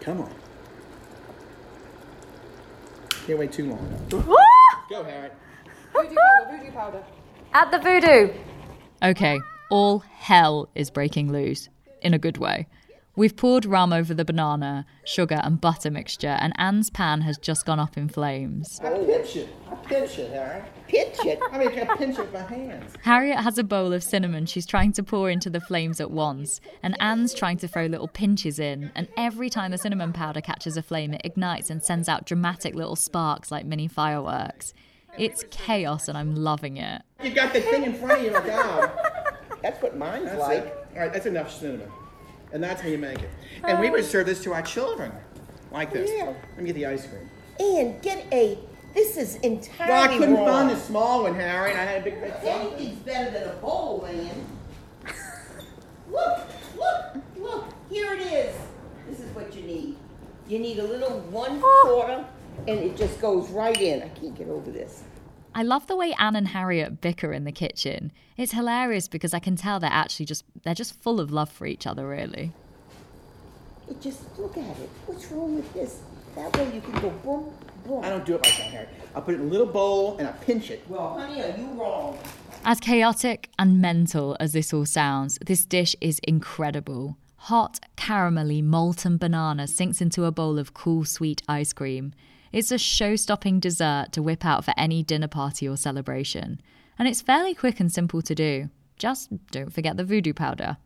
Come 0.00 0.22
on. 0.22 0.34
Can't 3.26 3.38
wait 3.38 3.52
too 3.52 3.68
long. 3.68 4.06
Go, 4.08 5.04
Harry. 5.04 5.30
Voodoo 5.92 6.14
powder, 6.16 6.56
voodoo 6.56 6.72
powder. 6.72 7.04
At 7.52 7.70
the 7.70 7.78
voodoo. 7.78 8.32
Okay, 9.02 9.40
all 9.70 10.00
hell 10.00 10.68
is 10.74 10.90
breaking 10.90 11.30
loose, 11.30 11.68
in 12.00 12.14
a 12.14 12.18
good 12.18 12.38
way. 12.38 12.66
We've 13.14 13.36
poured 13.36 13.66
rum 13.66 13.92
over 13.92 14.14
the 14.14 14.24
banana, 14.24 14.86
sugar, 15.04 15.38
and 15.44 15.60
butter 15.60 15.90
mixture, 15.90 16.38
and 16.40 16.54
Anne's 16.56 16.88
pan 16.88 17.20
has 17.20 17.36
just 17.36 17.66
gone 17.66 17.78
up 17.78 17.98
in 17.98 18.08
flames. 18.08 18.80
I 18.82 18.88
pinch 18.88 19.36
it. 19.36 19.50
I 19.70 19.74
pinch 19.74 20.18
it, 20.18 20.30
Harry. 20.32 20.62
Pinch 20.88 21.16
it. 21.26 21.38
I 21.50 21.58
mean, 21.58 21.68
I 21.78 21.94
pinch 21.96 22.18
it 22.18 22.22
with 22.22 22.32
my 22.32 22.40
hands. 22.40 22.94
Harriet 23.02 23.40
has 23.40 23.58
a 23.58 23.64
bowl 23.64 23.92
of 23.92 24.02
cinnamon 24.02 24.46
she's 24.46 24.64
trying 24.64 24.92
to 24.92 25.02
pour 25.02 25.28
into 25.28 25.50
the 25.50 25.60
flames 25.60 26.00
at 26.00 26.10
once, 26.10 26.62
and 26.82 26.96
Anne's 27.02 27.34
trying 27.34 27.58
to 27.58 27.68
throw 27.68 27.84
little 27.84 28.08
pinches 28.08 28.58
in, 28.58 28.90
and 28.94 29.08
every 29.18 29.50
time 29.50 29.72
the 29.72 29.78
cinnamon 29.78 30.14
powder 30.14 30.40
catches 30.40 30.78
a 30.78 30.82
flame, 30.82 31.12
it 31.12 31.20
ignites 31.22 31.68
and 31.68 31.82
sends 31.84 32.08
out 32.08 32.24
dramatic 32.24 32.74
little 32.74 32.96
sparks 32.96 33.50
like 33.50 33.66
mini 33.66 33.88
fireworks. 33.88 34.72
It's 35.18 35.44
chaos, 35.50 36.08
and 36.08 36.16
I'm 36.16 36.34
loving 36.34 36.78
it. 36.78 37.02
You 37.22 37.32
got 37.34 37.52
the 37.52 37.60
thing 37.60 37.84
in 37.84 37.92
front 37.92 38.20
of 38.20 38.24
you, 38.24 38.32
my 38.32 38.40
God. 38.46 38.90
That's 39.60 39.82
what 39.82 39.98
mine's 39.98 40.24
That's 40.24 40.38
like. 40.38 40.64
it. 40.64 40.86
All 40.94 41.00
right, 41.02 41.12
that's 41.12 41.26
enough 41.26 41.52
cinnamon. 41.52 41.90
And 42.52 42.62
that's 42.62 42.80
how 42.82 42.88
you 42.88 42.98
make 42.98 43.20
it. 43.20 43.30
And 43.64 43.80
we 43.80 43.90
would 43.90 44.04
serve 44.04 44.26
this 44.26 44.42
to 44.44 44.52
our 44.52 44.62
children 44.62 45.12
like 45.70 45.92
this. 45.92 46.10
Yeah. 46.14 46.26
Let 46.26 46.58
me 46.58 46.66
get 46.66 46.74
the 46.74 46.86
ice 46.86 47.06
cream. 47.06 47.28
And 47.58 48.00
get 48.02 48.26
a. 48.32 48.58
This 48.94 49.16
is 49.16 49.36
entirely 49.36 49.92
Well, 49.92 50.02
I 50.02 50.18
couldn't 50.18 50.34
wrong. 50.34 50.46
find 50.46 50.70
a 50.70 50.78
small 50.78 51.22
one, 51.22 51.34
Harry, 51.34 51.70
and 51.70 51.80
I 51.80 51.84
had 51.84 52.02
a 52.02 52.04
big 52.04 52.20
red 52.20 52.42
thumb. 52.42 52.60
Anything's 52.60 52.98
better 52.98 53.30
than 53.30 53.48
a 53.48 53.52
bowl, 53.54 54.02
man. 54.02 54.44
look, 56.10 56.40
look, 56.76 57.24
look. 57.38 57.64
Here 57.88 58.12
it 58.12 58.20
is. 58.20 58.54
This 59.08 59.20
is 59.20 59.34
what 59.34 59.54
you 59.54 59.62
need. 59.62 59.96
You 60.46 60.58
need 60.58 60.78
a 60.78 60.84
little 60.84 61.20
one 61.30 61.60
oh. 61.62 61.82
quarter, 61.84 62.26
and 62.68 62.80
it 62.80 62.96
just 62.98 63.18
goes 63.20 63.48
right 63.50 63.80
in. 63.80 64.02
I 64.02 64.08
can't 64.08 64.36
get 64.36 64.48
over 64.48 64.70
this. 64.70 65.04
I 65.54 65.62
love 65.62 65.86
the 65.86 65.96
way 65.96 66.14
Anne 66.18 66.36
and 66.36 66.48
Harriet 66.48 67.00
bicker 67.00 67.32
in 67.32 67.44
the 67.44 67.52
kitchen. 67.52 68.12
It's 68.36 68.52
hilarious 68.52 69.06
because 69.06 69.34
I 69.34 69.38
can 69.38 69.56
tell 69.56 69.78
they're 69.78 69.90
actually 69.90 70.26
just 70.26 70.44
they're 70.62 70.74
just 70.74 70.94
full 71.02 71.20
of 71.20 71.30
love 71.30 71.50
for 71.50 71.66
each 71.66 71.86
other, 71.86 72.08
really. 72.08 72.52
It 73.88 74.00
just 74.00 74.20
look 74.38 74.56
at 74.56 74.78
it. 74.78 74.90
What's 75.06 75.30
wrong 75.30 75.56
with 75.56 75.72
this? 75.74 76.00
That 76.36 76.56
way 76.56 76.74
you 76.74 76.80
can 76.80 76.92
go 76.92 77.10
boom, 77.10 77.52
boom. 77.86 78.04
I 78.04 78.08
don't 78.08 78.24
do 78.24 78.36
it 78.36 78.44
like 78.44 78.56
that, 78.56 78.70
Harriet. 78.70 78.88
I 79.14 79.20
put 79.20 79.34
it 79.34 79.40
in 79.40 79.48
a 79.48 79.50
little 79.50 79.66
bowl 79.66 80.16
and 80.18 80.26
I 80.26 80.32
pinch 80.32 80.70
it. 80.70 80.82
Well, 80.88 81.18
honey, 81.18 81.42
are 81.42 81.56
you 81.56 81.66
wrong? 81.74 82.18
As 82.64 82.80
chaotic 82.80 83.50
and 83.58 83.80
mental 83.82 84.36
as 84.40 84.52
this 84.52 84.72
all 84.72 84.86
sounds, 84.86 85.38
this 85.44 85.64
dish 85.66 85.94
is 86.00 86.20
incredible. 86.20 87.18
Hot, 87.36 87.80
caramelly, 87.96 88.62
molten 88.62 89.18
banana 89.18 89.66
sinks 89.66 90.00
into 90.00 90.24
a 90.24 90.30
bowl 90.30 90.58
of 90.58 90.72
cool, 90.72 91.04
sweet 91.04 91.42
ice 91.48 91.72
cream. 91.72 92.14
It's 92.52 92.70
a 92.70 92.76
show 92.76 93.16
stopping 93.16 93.60
dessert 93.60 94.08
to 94.12 94.22
whip 94.22 94.44
out 94.44 94.62
for 94.62 94.74
any 94.76 95.02
dinner 95.02 95.26
party 95.26 95.66
or 95.66 95.78
celebration. 95.78 96.60
And 96.98 97.08
it's 97.08 97.22
fairly 97.22 97.54
quick 97.54 97.80
and 97.80 97.90
simple 97.90 98.20
to 98.20 98.34
do. 98.34 98.68
Just 98.98 99.30
don't 99.50 99.72
forget 99.72 99.96
the 99.96 100.04
voodoo 100.04 100.34
powder. 100.34 100.76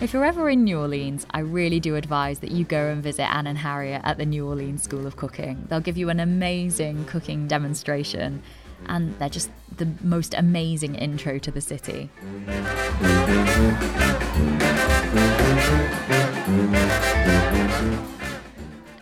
If 0.00 0.14
you're 0.14 0.24
ever 0.24 0.48
in 0.48 0.64
New 0.64 0.78
Orleans, 0.78 1.26
I 1.32 1.40
really 1.40 1.80
do 1.80 1.96
advise 1.96 2.38
that 2.38 2.50
you 2.50 2.64
go 2.64 2.86
and 2.86 3.02
visit 3.02 3.30
Anne 3.30 3.46
and 3.46 3.58
Harriet 3.58 4.00
at 4.04 4.16
the 4.16 4.24
New 4.24 4.46
Orleans 4.46 4.82
School 4.82 5.06
of 5.06 5.16
Cooking. 5.16 5.66
They'll 5.68 5.80
give 5.80 5.98
you 5.98 6.08
an 6.08 6.20
amazing 6.20 7.04
cooking 7.04 7.46
demonstration, 7.46 8.42
and 8.86 9.18
they're 9.18 9.28
just 9.28 9.50
the 9.76 9.92
most 10.00 10.32
amazing 10.32 10.94
intro 10.94 11.38
to 11.40 11.50
the 11.50 11.60
city. 11.60 12.08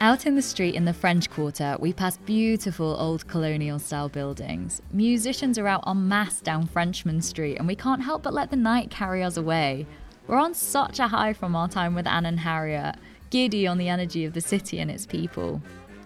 Out 0.07 0.25
in 0.25 0.37
the 0.37 0.41
street 0.41 0.77
in 0.77 0.85
the 0.85 0.93
French 0.93 1.29
Quarter, 1.29 1.79
we 1.81 1.93
pass 1.93 2.17
beautiful 2.17 2.95
old 2.97 3.27
colonial 3.27 3.81
style 3.81 4.09
buildings. 4.09 4.81
Musicians 4.93 5.59
are 5.59 5.67
out 5.67 5.83
en 5.85 6.07
masse 6.07 6.41
down 6.41 6.69
Frenchmen 6.69 7.21
Street, 7.21 7.57
and 7.57 7.67
we 7.67 7.75
can't 7.75 8.05
help 8.05 8.23
but 8.23 8.33
let 8.33 8.51
the 8.51 8.57
night 8.57 8.89
carry 8.89 9.25
us 9.25 9.37
away. 9.37 9.85
We're 10.29 10.39
on 10.39 10.55
such 10.55 11.01
a 11.01 11.09
high 11.09 11.33
from 11.33 11.57
our 11.57 11.67
time 11.67 11.97
with 11.97 12.07
Anne 12.07 12.25
and 12.25 12.39
Harriet, 12.39 12.95
giddy 13.31 13.67
on 13.67 13.79
the 13.79 13.89
energy 13.89 14.25
of 14.25 14.33
the 14.33 14.41
city 14.41 14.79
and 14.79 14.93
its 14.93 15.07
people. 15.07 15.61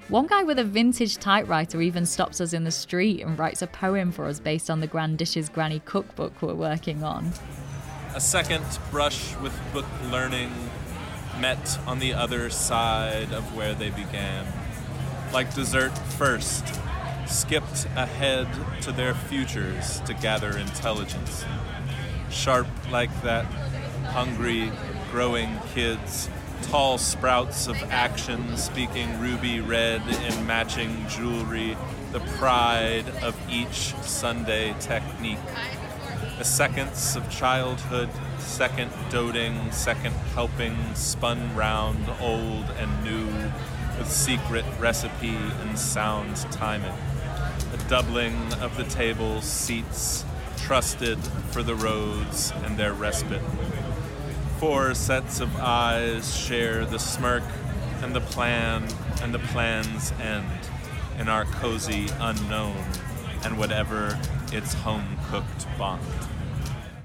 One 0.08 0.26
guy 0.26 0.44
with 0.44 0.58
a 0.58 0.64
vintage 0.64 1.18
typewriter 1.18 1.82
even 1.82 2.06
stops 2.06 2.40
us 2.40 2.54
in 2.54 2.64
the 2.64 2.70
street 2.70 3.20
and 3.20 3.38
writes 3.38 3.60
a 3.60 3.66
poem 3.66 4.12
for 4.12 4.24
us 4.24 4.40
based 4.40 4.70
on 4.70 4.80
the 4.80 4.86
Grand 4.86 5.18
Dishes 5.18 5.50
Granny 5.50 5.80
cookbook 5.80 6.40
we're 6.40 6.54
working 6.54 7.04
on. 7.04 7.34
A 8.14 8.20
second 8.20 8.64
brush 8.90 9.36
with 9.36 9.52
book 9.74 9.84
learning 10.10 10.50
met 11.40 11.78
on 11.86 11.98
the 11.98 12.12
other 12.12 12.50
side 12.50 13.32
of 13.32 13.56
where 13.56 13.74
they 13.74 13.90
began. 13.90 14.46
Like 15.32 15.54
dessert 15.54 15.96
first, 16.18 16.64
skipped 17.26 17.86
ahead 17.96 18.48
to 18.82 18.92
their 18.92 19.14
futures 19.14 20.00
to 20.00 20.14
gather 20.14 20.56
intelligence. 20.58 21.44
Sharp 22.30 22.66
like 22.90 23.22
that, 23.22 23.46
hungry, 24.06 24.70
growing 25.10 25.58
kids, 25.72 26.28
tall 26.62 26.98
sprouts 26.98 27.66
of 27.66 27.76
action 27.90 28.56
speaking 28.56 29.18
ruby 29.20 29.60
red 29.60 30.02
in 30.24 30.46
matching 30.46 31.06
jewelry, 31.08 31.76
the 32.12 32.20
pride 32.38 33.08
of 33.22 33.36
each 33.50 33.94
Sunday 34.02 34.74
technique. 34.80 35.38
The 36.38 36.44
seconds 36.44 37.16
of 37.16 37.28
childhood, 37.30 38.10
second 38.50 38.90
doting, 39.10 39.70
second 39.70 40.12
helping, 40.34 40.76
spun 40.94 41.54
round 41.54 42.04
old 42.20 42.64
and 42.78 43.04
new, 43.04 43.26
with 43.96 44.10
secret 44.10 44.64
recipe 44.78 45.36
and 45.60 45.78
sound 45.78 46.36
timing. 46.50 46.92
A 47.72 47.88
doubling 47.88 48.34
of 48.54 48.76
the 48.76 48.84
tables, 48.84 49.44
seats, 49.44 50.24
trusted 50.58 51.16
for 51.52 51.62
the 51.62 51.76
roads 51.76 52.52
and 52.64 52.76
their 52.76 52.92
respite. 52.92 53.40
Four 54.58 54.94
sets 54.94 55.40
of 55.40 55.56
eyes 55.56 56.36
share 56.36 56.84
the 56.84 56.98
smirk 56.98 57.44
and 58.02 58.14
the 58.14 58.20
plan 58.20 58.86
and 59.22 59.32
the 59.32 59.38
plan's 59.38 60.12
end 60.20 60.46
in 61.18 61.28
our 61.28 61.44
cozy 61.44 62.08
unknown 62.18 62.84
and 63.44 63.56
whatever 63.56 64.18
its 64.52 64.74
home 64.74 65.16
cooked 65.30 65.66
bond. 65.78 66.02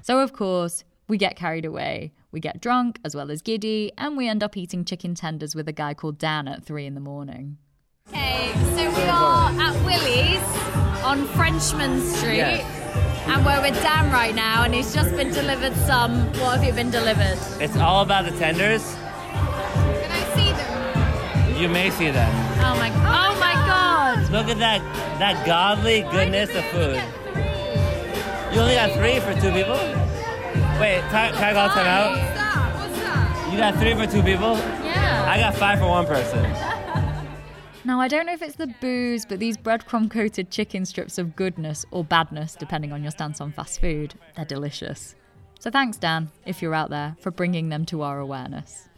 So, 0.02 0.18
of 0.18 0.32
course, 0.32 0.84
we 1.08 1.18
get 1.18 1.36
carried 1.36 1.64
away. 1.64 2.12
We 2.32 2.40
get 2.40 2.60
drunk 2.60 2.98
as 3.04 3.14
well 3.14 3.30
as 3.30 3.42
giddy, 3.42 3.92
and 3.96 4.16
we 4.16 4.28
end 4.28 4.42
up 4.42 4.56
eating 4.56 4.84
chicken 4.84 5.14
tenders 5.14 5.54
with 5.54 5.68
a 5.68 5.72
guy 5.72 5.94
called 5.94 6.18
Dan 6.18 6.48
at 6.48 6.64
three 6.64 6.86
in 6.86 6.94
the 6.94 7.00
morning. 7.00 7.58
Okay, 8.08 8.52
so 8.74 8.90
we 8.90 9.02
are 9.04 9.50
at 9.50 9.84
Willie's 9.84 10.42
on 11.04 11.26
Frenchmen 11.28 12.00
Street, 12.00 12.62
and 13.28 13.44
we're 13.44 13.62
with 13.62 13.80
Dan 13.82 14.12
right 14.12 14.34
now, 14.34 14.64
and 14.64 14.74
he's 14.74 14.94
just 14.94 15.14
been 15.16 15.32
delivered 15.32 15.74
some. 15.74 16.26
What 16.34 16.56
have 16.56 16.64
you 16.64 16.72
been 16.72 16.90
delivered? 16.90 17.38
It's 17.60 17.76
all 17.76 18.02
about 18.02 18.24
the 18.24 18.36
tenders. 18.38 18.94
Can 18.94 20.10
I 20.10 20.34
see 20.34 20.52
them? 20.52 21.62
You 21.62 21.68
may 21.68 21.90
see 21.90 22.10
them. 22.10 22.32
Oh 22.58 22.74
my! 22.76 22.90
Oh 22.90 23.38
my 23.40 23.54
God! 23.54 24.30
Look 24.30 24.48
at 24.48 24.58
that 24.58 24.80
that 25.18 25.46
godly 25.46 26.02
goodness 26.02 26.50
of 26.50 26.64
food. 26.66 27.02
You 28.52 28.60
only 28.60 28.74
got 28.74 28.92
three 28.92 29.20
for 29.20 29.32
two 29.40 29.52
people? 29.52 29.95
Wait, 30.80 31.00
can, 31.10 31.32
can 31.34 31.44
I 31.44 31.52
call 31.54 31.68
time 31.70 31.86
out? 31.86 32.10
What's 32.76 32.98
that? 32.98 33.48
You 33.50 33.58
got 33.58 33.74
three 33.76 33.94
for 33.94 34.06
two 34.06 34.22
people? 34.22 34.56
Yeah. 34.84 35.26
I 35.26 35.38
got 35.38 35.54
five 35.54 35.78
for 35.78 35.88
one 35.88 36.06
person. 36.06 36.44
Now, 37.86 38.00
I 38.00 38.08
don't 38.08 38.26
know 38.26 38.32
if 38.32 38.42
it's 38.42 38.56
the 38.56 38.74
booze, 38.80 39.24
but 39.24 39.38
these 39.38 39.56
breadcrumb 39.56 40.10
coated 40.10 40.50
chicken 40.50 40.84
strips 40.84 41.18
of 41.18 41.36
goodness 41.36 41.86
or 41.92 42.02
badness, 42.02 42.56
depending 42.56 42.90
on 42.90 43.00
your 43.00 43.12
stance 43.12 43.40
on 43.40 43.52
fast 43.52 43.80
food, 43.80 44.14
they're 44.34 44.44
delicious. 44.44 45.14
So 45.60 45.70
thanks, 45.70 45.96
Dan, 45.96 46.32
if 46.44 46.60
you're 46.60 46.74
out 46.74 46.90
there, 46.90 47.16
for 47.20 47.30
bringing 47.30 47.68
them 47.68 47.86
to 47.86 48.02
our 48.02 48.18
awareness. 48.18 48.88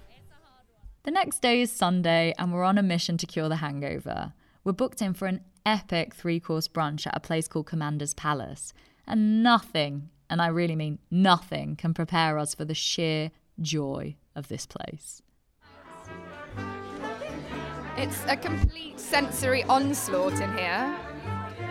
The 1.02 1.10
next 1.10 1.42
day 1.42 1.60
is 1.60 1.70
Sunday, 1.70 2.32
and 2.38 2.50
we're 2.50 2.64
on 2.64 2.78
a 2.78 2.82
mission 2.82 3.18
to 3.18 3.26
cure 3.26 3.50
the 3.50 3.56
hangover. 3.56 4.32
We're 4.64 4.72
booked 4.72 5.02
in 5.02 5.12
for 5.12 5.26
an 5.26 5.42
epic 5.66 6.14
three 6.14 6.40
course 6.40 6.66
brunch 6.66 7.06
at 7.06 7.14
a 7.14 7.20
place 7.20 7.46
called 7.46 7.66
Commander's 7.66 8.14
Palace, 8.14 8.72
and 9.06 9.42
nothing, 9.42 10.08
and 10.30 10.42
I 10.42 10.48
really 10.48 10.76
mean 10.76 10.98
nothing, 11.10 11.76
can 11.76 11.94
prepare 11.94 12.38
us 12.38 12.54
for 12.54 12.64
the 12.64 12.74
sheer 12.74 13.30
joy 13.60 14.16
of 14.34 14.48
this 14.48 14.66
place. 14.66 15.22
It's 17.96 18.22
a 18.28 18.36
complete 18.36 19.00
sensory 19.00 19.64
onslaught 19.64 20.40
in 20.40 20.56
here. 20.56 20.96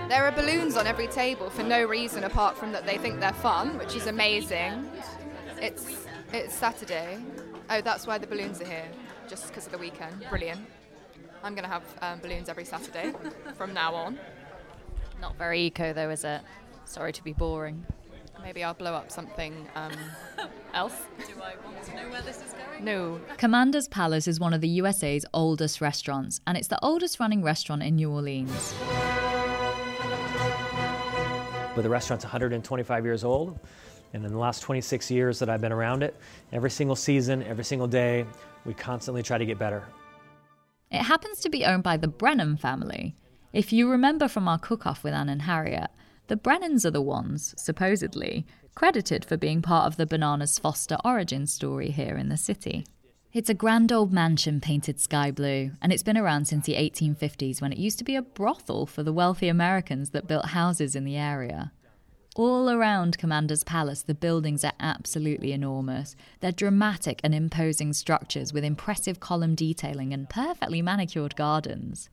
There 0.10 0.26
are 0.26 0.32
balloons 0.32 0.76
on 0.76 0.86
every 0.88 1.08
table 1.08 1.50
for 1.50 1.64
no 1.64 1.86
reason 1.86 2.24
apart 2.24 2.58
from 2.58 2.72
that 2.74 2.86
they 2.86 2.98
think 2.98 3.20
they're 3.20 3.34
fun, 3.34 3.78
which 3.78 3.96
is 3.96 4.08
amazing. 4.08 4.90
It's 5.62 6.06
it's 6.34 6.54
Saturday. 6.54 7.18
Oh, 7.70 7.82
that's 7.82 8.06
why 8.06 8.18
the 8.18 8.28
balloons 8.28 8.62
are 8.62 8.66
here, 8.66 8.90
just 9.30 9.48
because 9.48 9.66
of 9.66 9.72
the 9.72 9.78
weekend. 9.78 10.26
Brilliant. 10.30 10.66
I'm 11.44 11.56
gonna 11.56 11.68
have 11.68 11.84
um, 12.02 12.20
balloons 12.20 12.50
every 12.50 12.66
Saturday 12.66 13.14
from 13.56 13.74
now 13.74 13.96
on. 13.96 14.20
Not 15.22 15.38
very 15.38 15.62
eco, 15.62 15.94
though, 15.94 16.10
is 16.10 16.24
it? 16.24 16.42
Sorry 16.86 17.14
to 17.14 17.24
be 17.24 17.34
boring. 17.34 17.86
Maybe 18.44 18.64
I'll 18.64 18.74
blow 18.74 18.94
up 18.94 19.12
something 19.12 19.68
um, 19.76 19.92
else. 20.74 20.96
Do 21.20 21.34
I 21.42 21.54
want 21.66 21.84
to 21.86 21.96
know 21.96 22.10
where 22.10 22.22
this 22.22 22.38
is 22.38 22.54
going? 22.54 22.86
No. 22.86 23.20
Commander's 23.38 23.88
Palace 23.88 24.28
is 24.28 24.40
one 24.40 24.54
of 24.54 24.62
the 24.62 24.68
USA's 24.68 25.26
oldest 25.34 25.82
restaurants, 25.82 26.40
and 26.48 26.58
it's 26.58 26.68
the 26.68 26.80
oldest 26.84 27.20
running 27.20 27.44
restaurant 27.44 27.84
in 27.84 27.96
New 27.96 28.12
Orleans. 28.12 28.74
But 31.76 31.82
the 31.84 31.90
restaurant's 31.90 32.26
125 32.26 33.06
years 33.06 33.24
old, 33.24 33.60
and 34.14 34.26
in 34.26 34.32
the 34.32 34.38
last 34.40 34.62
26 34.62 35.12
years 35.12 35.40
that 35.40 35.50
I've 35.50 35.62
been 35.62 35.74
around 35.74 36.04
it, 36.04 36.16
every 36.52 36.72
single 36.72 36.96
season, 36.96 37.44
every 37.44 37.64
single 37.64 37.88
day, 37.88 38.26
we 38.66 38.74
constantly 38.74 39.24
try 39.24 39.38
to 39.38 39.46
get 39.46 39.60
better. 39.60 39.84
It 40.90 41.04
happens 41.04 41.40
to 41.42 41.50
be 41.50 41.66
owned 41.66 41.84
by 41.84 41.98
the 41.98 42.08
Brennan 42.08 42.58
family. 42.58 43.16
If 43.54 43.74
you 43.74 43.90
remember 43.90 44.28
from 44.28 44.48
our 44.48 44.58
cook 44.58 44.86
off 44.86 45.04
with 45.04 45.14
Anne 45.14 45.30
and 45.30 45.42
Harriet, 45.42 45.90
the 46.28 46.38
Brennans 46.38 46.86
are 46.86 46.92
the 46.92 47.02
ones, 47.02 47.54
supposedly, 47.58 48.46
credited 48.76 49.26
for 49.26 49.38
being 49.38 49.62
part 49.62 49.88
of 49.88 49.98
the 49.98 50.06
Bananas 50.06 50.60
Foster 50.60 50.98
origin 51.04 51.48
story 51.48 51.90
here 51.90 52.18
in 52.18 52.30
the 52.30 52.38
city. 52.38 52.86
It's 53.34 53.50
a 53.50 53.54
grand 53.54 53.92
old 53.92 54.12
mansion 54.14 54.62
painted 54.62 55.00
sky 55.00 55.32
blue, 55.32 55.72
and 55.82 55.92
it's 55.92 56.04
been 56.04 56.18
around 56.18 56.46
since 56.46 56.66
the 56.66 56.76
1850s 56.76 57.62
when 57.62 57.72
it 57.72 57.78
used 57.78 57.98
to 58.00 58.04
be 58.04 58.16
a 58.16 58.22
brothel 58.22 58.86
for 58.86 59.04
the 59.04 59.14
wealthy 59.14 59.48
Americans 59.48 60.10
that 60.12 60.28
built 60.28 60.48
houses 60.48 60.96
in 60.96 61.04
the 61.04 61.18
area. 61.18 61.72
All 62.36 62.70
around 62.70 63.18
Commander's 63.18 63.64
Palace, 63.64 64.04
the 64.04 64.14
buildings 64.14 64.64
are 64.64 64.74
absolutely 64.80 65.54
enormous. 65.54 66.16
They're 66.40 66.52
dramatic 66.52 67.20
and 67.24 67.34
imposing 67.34 67.94
structures 67.94 68.54
with 68.54 68.64
impressive 68.64 69.20
column 69.20 69.56
detailing 69.56 70.14
and 70.14 70.30
perfectly 70.30 70.82
manicured 70.82 71.36
gardens. 71.36 72.10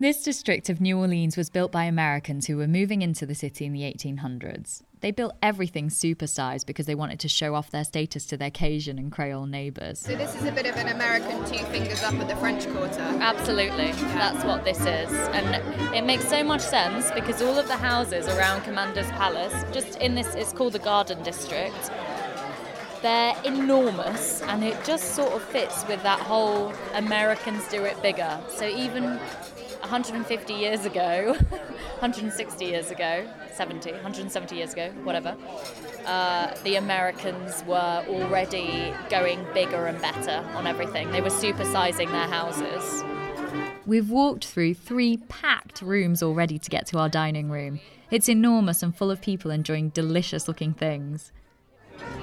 This 0.00 0.22
district 0.22 0.68
of 0.68 0.80
New 0.80 0.96
Orleans 0.96 1.36
was 1.36 1.50
built 1.50 1.72
by 1.72 1.82
Americans 1.82 2.46
who 2.46 2.56
were 2.56 2.68
moving 2.68 3.02
into 3.02 3.26
the 3.26 3.34
city 3.34 3.64
in 3.64 3.72
the 3.72 3.82
1800s. 3.82 4.84
They 5.00 5.10
built 5.10 5.34
everything 5.42 5.88
supersized 5.88 6.66
because 6.66 6.86
they 6.86 6.94
wanted 6.94 7.18
to 7.18 7.28
show 7.28 7.56
off 7.56 7.72
their 7.72 7.82
status 7.82 8.24
to 8.26 8.36
their 8.36 8.52
Cajun 8.52 8.96
and 8.96 9.10
Creole 9.10 9.46
neighbours. 9.46 9.98
So 9.98 10.14
this 10.14 10.36
is 10.36 10.44
a 10.44 10.52
bit 10.52 10.66
of 10.66 10.76
an 10.76 10.86
American 10.86 11.44
two 11.46 11.64
fingers 11.64 12.00
up 12.04 12.14
at 12.14 12.28
the 12.28 12.36
French 12.36 12.68
Quarter. 12.68 13.00
Absolutely, 13.00 13.90
that's 14.14 14.44
what 14.44 14.62
this 14.62 14.78
is. 14.78 15.12
And 15.32 15.92
it 15.92 16.04
makes 16.04 16.28
so 16.28 16.44
much 16.44 16.60
sense 16.60 17.10
because 17.10 17.42
all 17.42 17.58
of 17.58 17.66
the 17.66 17.76
houses 17.76 18.28
around 18.28 18.62
Commander's 18.62 19.10
Palace, 19.10 19.64
just 19.72 19.96
in 19.96 20.14
this, 20.14 20.32
it's 20.36 20.52
called 20.52 20.74
the 20.74 20.78
Garden 20.78 21.20
District, 21.24 21.90
they're 23.02 23.34
enormous 23.44 24.42
and 24.42 24.62
it 24.64 24.76
just 24.84 25.16
sort 25.16 25.32
of 25.32 25.42
fits 25.42 25.86
with 25.86 26.02
that 26.02 26.20
whole 26.20 26.72
Americans 26.94 27.66
do 27.68 27.84
it 27.84 28.00
bigger. 28.02 28.40
So 28.48 28.66
even 28.66 29.20
150 29.88 30.52
years 30.52 30.84
ago, 30.84 31.32
160 32.00 32.64
years 32.66 32.90
ago, 32.90 33.26
70, 33.54 33.92
170 33.92 34.54
years 34.54 34.74
ago, 34.74 34.90
whatever, 35.02 35.34
uh, 36.04 36.54
the 36.62 36.76
Americans 36.76 37.64
were 37.66 38.04
already 38.06 38.92
going 39.08 39.46
bigger 39.54 39.86
and 39.86 39.98
better 40.02 40.46
on 40.54 40.66
everything. 40.66 41.10
They 41.10 41.22
were 41.22 41.30
supersizing 41.30 42.10
their 42.10 42.28
houses. 42.28 43.02
We've 43.86 44.10
walked 44.10 44.44
through 44.44 44.74
three 44.74 45.16
packed 45.16 45.80
rooms 45.80 46.22
already 46.22 46.58
to 46.58 46.68
get 46.68 46.86
to 46.88 46.98
our 46.98 47.08
dining 47.08 47.50
room. 47.50 47.80
It's 48.10 48.28
enormous 48.28 48.82
and 48.82 48.94
full 48.94 49.10
of 49.10 49.22
people 49.22 49.50
enjoying 49.50 49.88
delicious 49.88 50.48
looking 50.48 50.74
things. 50.74 51.32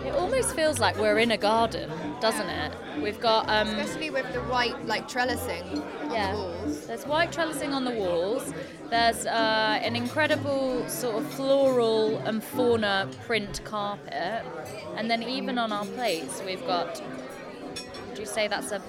It 0.05 0.13
almost 0.13 0.55
feels 0.55 0.79
like 0.79 0.97
we're 0.97 1.17
in 1.17 1.31
a 1.31 1.37
garden, 1.37 1.91
doesn't 2.21 2.47
it? 2.47 2.71
We've 3.01 3.19
got 3.19 3.49
um, 3.49 3.67
especially 3.69 4.09
with 4.11 4.31
the 4.33 4.41
white 4.41 4.85
like 4.85 5.09
trellising 5.09 5.81
on 6.03 6.11
yeah. 6.11 6.31
the 6.31 6.37
walls. 6.37 6.85
There's 6.85 7.05
white 7.05 7.31
trellising 7.31 7.71
on 7.71 7.85
the 7.85 7.91
walls. 7.91 8.53
There's 8.89 9.25
uh, 9.25 9.79
an 9.81 9.95
incredible 9.95 10.87
sort 10.87 11.15
of 11.15 11.33
floral 11.33 12.17
and 12.19 12.43
fauna 12.43 13.09
print 13.25 13.61
carpet, 13.65 14.45
and 14.95 15.09
then 15.09 15.23
even 15.23 15.57
on 15.57 15.71
our 15.71 15.85
plates 15.85 16.41
we've 16.45 16.65
got. 16.67 17.01
Would 18.09 18.19
you 18.19 18.25
say 18.25 18.47
that's 18.47 18.71
a 18.71 18.81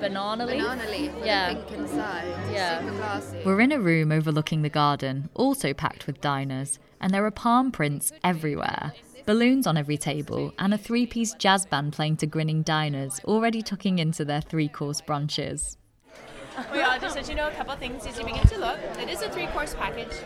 banana 0.00 0.46
leaf? 0.46 0.62
Banana 0.62 0.90
leaf 0.90 1.14
with 1.14 1.26
yeah. 1.26 1.54
pink 1.54 1.70
inside. 1.72 2.26
Yeah. 2.50 2.80
Super 2.80 2.96
classy. 2.96 3.42
We're 3.44 3.60
in 3.60 3.72
a 3.72 3.78
room 3.78 4.10
overlooking 4.10 4.62
the 4.62 4.70
garden, 4.70 5.28
also 5.34 5.72
packed 5.72 6.06
with 6.06 6.20
diners, 6.20 6.78
and 7.00 7.12
there 7.12 7.24
are 7.24 7.30
palm 7.30 7.70
prints 7.70 8.10
everywhere. 8.24 8.94
Balloons 9.26 9.66
on 9.66 9.76
every 9.76 9.96
table, 9.96 10.54
and 10.56 10.72
a 10.72 10.78
three 10.78 11.04
piece 11.04 11.34
jazz 11.34 11.66
band 11.66 11.92
playing 11.92 12.16
to 12.18 12.28
grinning 12.28 12.62
diners, 12.62 13.20
already 13.24 13.60
tucking 13.60 13.98
into 13.98 14.24
their 14.24 14.40
three 14.40 14.68
course 14.68 15.00
brunches. 15.00 15.76
We 16.72 16.80
are 16.80 16.96
just 17.00 17.16
let 17.16 17.28
you 17.28 17.34
know 17.34 17.48
a 17.48 17.50
couple 17.50 17.72
of 17.72 17.80
things 17.80 18.06
as 18.06 18.16
you 18.16 18.24
begin 18.24 18.46
to 18.46 18.58
look. 18.58 18.78
It 19.00 19.10
is 19.10 19.22
a 19.22 19.28
three-course 19.28 19.74
package 19.74 20.22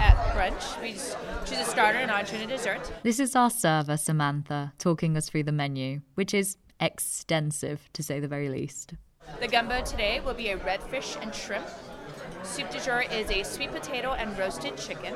at 0.00 0.16
brunch. 0.34 0.80
We 0.82 0.94
just 0.94 1.16
choose 1.44 1.58
a 1.58 1.64
starter, 1.64 1.98
an 1.98 2.10
entree, 2.10 2.42
and 2.42 2.50
a 2.50 2.56
dessert. 2.56 2.90
This 3.02 3.20
is 3.20 3.36
our 3.36 3.50
server, 3.50 3.96
Samantha, 3.96 4.72
talking 4.78 5.16
us 5.16 5.28
through 5.28 5.44
the 5.44 5.52
menu, 5.52 6.00
which 6.14 6.32
is 6.34 6.56
extensive 6.80 7.88
to 7.92 8.02
say 8.02 8.18
the 8.18 8.26
very 8.26 8.48
least. 8.48 8.94
The 9.40 9.46
gumbo 9.46 9.82
today 9.82 10.20
will 10.20 10.34
be 10.34 10.48
a 10.48 10.56
redfish 10.56 11.22
and 11.22 11.34
shrimp. 11.34 11.66
Soup 12.42 12.70
du 12.70 12.80
jour 12.80 13.02
is 13.02 13.30
a 13.30 13.42
sweet 13.42 13.70
potato 13.70 14.12
and 14.12 14.36
roasted 14.38 14.76
chicken. 14.76 15.14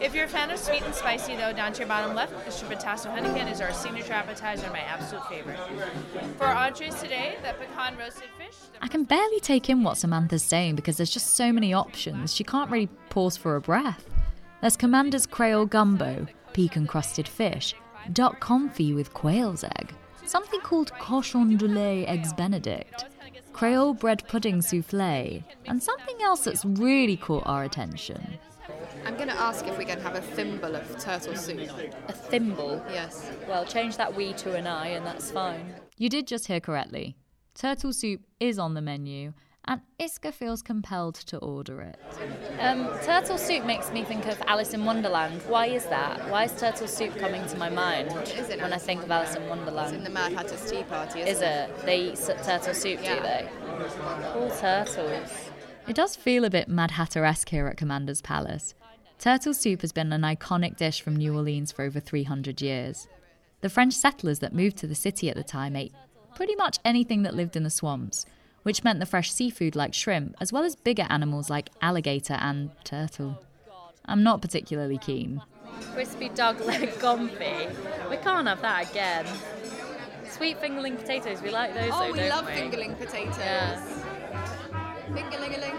If 0.00 0.14
you're 0.14 0.24
a 0.24 0.28
fan 0.28 0.50
of 0.50 0.58
sweet 0.58 0.82
and 0.82 0.94
spicy, 0.94 1.36
though, 1.36 1.52
down 1.52 1.72
to 1.74 1.80
your 1.80 1.88
bottom 1.88 2.14
left, 2.14 2.32
the 2.44 2.50
shrimp 2.50 2.72
and 2.72 2.80
tasso 2.80 3.14
is 3.14 3.60
our 3.60 3.72
signature 3.72 4.12
appetizer, 4.12 4.68
my 4.70 4.80
absolute 4.80 5.26
favorite. 5.28 5.58
For 6.36 6.44
our 6.44 6.66
entrees 6.66 6.94
today, 6.96 7.36
the 7.42 7.54
pecan 7.54 7.96
roasted 7.96 8.28
fish. 8.38 8.56
I 8.82 8.88
can 8.88 9.04
barely 9.04 9.40
take 9.40 9.70
in 9.70 9.82
what 9.82 9.96
Samantha's 9.96 10.42
saying 10.42 10.76
because 10.76 10.96
there's 10.96 11.10
just 11.10 11.34
so 11.34 11.52
many 11.52 11.72
options. 11.72 12.34
She 12.34 12.44
can't 12.44 12.70
really 12.70 12.88
pause 13.10 13.36
for 13.36 13.56
a 13.56 13.60
breath. 13.60 14.04
There's 14.60 14.76
Commander's 14.76 15.26
Creole 15.26 15.66
Gumbo, 15.66 16.26
pecan 16.52 16.86
crusted 16.86 17.28
fish, 17.28 17.74
duck 18.12 18.40
confit 18.40 18.94
with 18.94 19.14
quail's 19.14 19.64
egg, 19.64 19.92
something 20.24 20.60
called 20.60 20.92
cochon 20.98 21.56
de 21.56 21.66
lait 21.66 22.06
eggs 22.06 22.32
benedict, 22.32 23.04
Creole 23.56 23.94
bread 23.94 24.22
pudding 24.28 24.60
souffle, 24.60 25.42
and 25.64 25.82
something 25.82 26.20
else 26.20 26.44
that's 26.44 26.62
really 26.62 27.16
caught 27.16 27.46
our 27.46 27.64
attention. 27.64 28.38
I'm 29.06 29.16
going 29.16 29.28
to 29.28 29.40
ask 29.40 29.66
if 29.66 29.78
we 29.78 29.86
can 29.86 29.98
have 30.02 30.14
a 30.14 30.20
thimble 30.20 30.76
of 30.76 30.98
turtle 30.98 31.34
soup. 31.34 31.70
A 32.08 32.12
thimble? 32.12 32.84
Yes. 32.90 33.30
Well, 33.48 33.64
change 33.64 33.96
that 33.96 34.14
we 34.14 34.34
to 34.34 34.52
an 34.52 34.66
I, 34.66 34.88
and 34.88 35.06
that's 35.06 35.30
fine. 35.30 35.74
You 35.96 36.10
did 36.10 36.26
just 36.26 36.48
hear 36.48 36.60
correctly. 36.60 37.16
Turtle 37.54 37.94
soup 37.94 38.20
is 38.40 38.58
on 38.58 38.74
the 38.74 38.82
menu, 38.82 39.32
and 39.68 39.80
Iska 39.98 40.32
feels 40.32 40.62
compelled 40.62 41.16
to 41.16 41.38
order 41.38 41.80
it. 41.80 41.98
Um, 42.60 42.88
turtle 43.02 43.36
soup 43.38 43.64
makes 43.64 43.90
me 43.90 44.04
think 44.04 44.26
of 44.26 44.40
Alice 44.46 44.74
in 44.74 44.84
Wonderland. 44.84 45.42
Why 45.48 45.66
is 45.66 45.86
that? 45.86 46.30
Why 46.30 46.44
is 46.44 46.52
turtle 46.58 46.86
soup 46.86 47.16
coming 47.16 47.46
to 47.48 47.56
my 47.58 47.68
mind 47.68 48.12
it 48.12 48.60
when 48.60 48.72
I 48.72 48.78
think 48.78 49.02
of 49.02 49.10
Alice 49.10 49.34
in 49.34 49.48
Wonderland? 49.48 49.88
It's 49.88 49.98
in 49.98 50.04
the 50.04 50.10
Mad 50.10 50.32
Hatter's 50.32 50.70
Tea 50.70 50.84
Party, 50.84 51.20
isn't 51.20 51.34
Is 51.34 51.40
it? 51.42 51.84
They 51.84 52.00
eat 52.12 52.16
turtle 52.44 52.74
soup, 52.74 53.00
Yeah. 53.02 53.16
do 53.16 53.22
they? 53.22 53.48
All 54.34 54.50
turtles. 54.50 55.30
It 55.88 55.94
does 55.96 56.16
feel 56.16 56.44
a 56.44 56.50
bit 56.50 56.68
Mad 56.68 56.92
Hatter 56.92 57.24
esque 57.24 57.48
here 57.48 57.66
at 57.66 57.76
Commander's 57.76 58.22
Palace. 58.22 58.74
Turtle 59.18 59.54
soup 59.54 59.80
has 59.80 59.92
been 59.92 60.12
an 60.12 60.22
iconic 60.22 60.76
dish 60.76 61.00
from 61.00 61.16
New 61.16 61.34
Orleans 61.34 61.72
for 61.72 61.82
over 61.82 62.00
300 62.00 62.60
years. 62.60 63.08
The 63.62 63.70
French 63.70 63.94
settlers 63.94 64.40
that 64.40 64.52
moved 64.54 64.76
to 64.78 64.86
the 64.86 64.94
city 64.94 65.30
at 65.30 65.36
the 65.36 65.42
time 65.42 65.74
ate 65.74 65.92
pretty 66.34 66.54
much 66.54 66.78
anything 66.84 67.22
that 67.22 67.34
lived 67.34 67.56
in 67.56 67.62
the 67.62 67.70
swamps, 67.70 68.26
which 68.66 68.82
meant 68.82 68.98
the 68.98 69.06
fresh 69.06 69.30
seafood 69.30 69.76
like 69.76 69.94
shrimp, 69.94 70.34
as 70.40 70.52
well 70.52 70.64
as 70.64 70.74
bigger 70.74 71.06
animals 71.08 71.48
like 71.48 71.68
alligator 71.80 72.34
and 72.34 72.68
turtle. 72.82 73.40
I'm 74.06 74.24
not 74.24 74.42
particularly 74.42 74.98
keen. 74.98 75.40
Crispy 75.94 76.30
dog 76.30 76.60
leg 76.62 76.88
confit. 76.98 77.70
We 78.10 78.16
can't 78.16 78.48
have 78.48 78.60
that 78.62 78.90
again. 78.90 79.24
Sweet 80.28 80.60
fingerling 80.60 80.96
potatoes, 80.98 81.40
we 81.42 81.50
like 81.50 81.74
those 81.74 81.90
Oh, 81.92 82.06
though, 82.06 82.10
we 82.10 82.18
don't 82.18 82.28
love 82.28 82.46
we? 82.46 82.54
fingerling 82.54 82.98
potatoes. 82.98 83.38
Yeah. 83.38 83.80
Ping-a-ling-a-ling. 85.14 85.76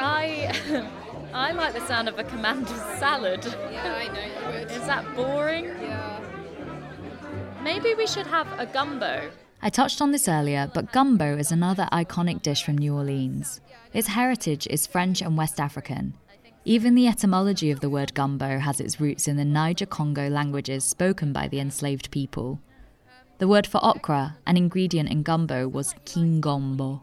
I 0.00 0.90
I 1.32 1.52
like 1.52 1.74
the 1.74 1.86
sound 1.86 2.08
of 2.08 2.18
a 2.18 2.24
commander's 2.24 2.82
salad. 2.98 3.44
Yeah, 3.70 3.94
I 3.94 4.08
know 4.08 4.52
you 4.52 4.58
would. 4.58 4.70
Is 4.78 4.84
that 4.88 5.04
boring? 5.14 5.66
Yeah. 5.66 6.18
Maybe 7.62 7.94
we 7.94 8.08
should 8.08 8.26
have 8.26 8.48
a 8.58 8.66
gumbo. 8.66 9.30
I 9.66 9.70
touched 9.70 10.02
on 10.02 10.12
this 10.12 10.28
earlier, 10.28 10.70
but 10.74 10.92
gumbo 10.92 11.38
is 11.38 11.50
another 11.50 11.88
iconic 11.90 12.42
dish 12.42 12.62
from 12.62 12.76
New 12.76 12.94
Orleans. 12.94 13.62
Its 13.94 14.08
heritage 14.08 14.66
is 14.66 14.86
French 14.86 15.22
and 15.22 15.38
West 15.38 15.58
African. 15.58 16.12
Even 16.66 16.94
the 16.94 17.08
etymology 17.08 17.70
of 17.70 17.80
the 17.80 17.88
word 17.88 18.12
gumbo 18.12 18.58
has 18.58 18.78
its 18.78 19.00
roots 19.00 19.26
in 19.26 19.38
the 19.38 19.44
Niger 19.46 19.86
Congo 19.86 20.28
languages 20.28 20.84
spoken 20.84 21.32
by 21.32 21.48
the 21.48 21.60
enslaved 21.60 22.10
people. 22.10 22.60
The 23.38 23.48
word 23.48 23.66
for 23.66 23.82
okra, 23.82 24.36
an 24.46 24.58
ingredient 24.58 25.08
in 25.08 25.22
gumbo, 25.22 25.66
was 25.66 25.94
kingombo. 26.04 27.00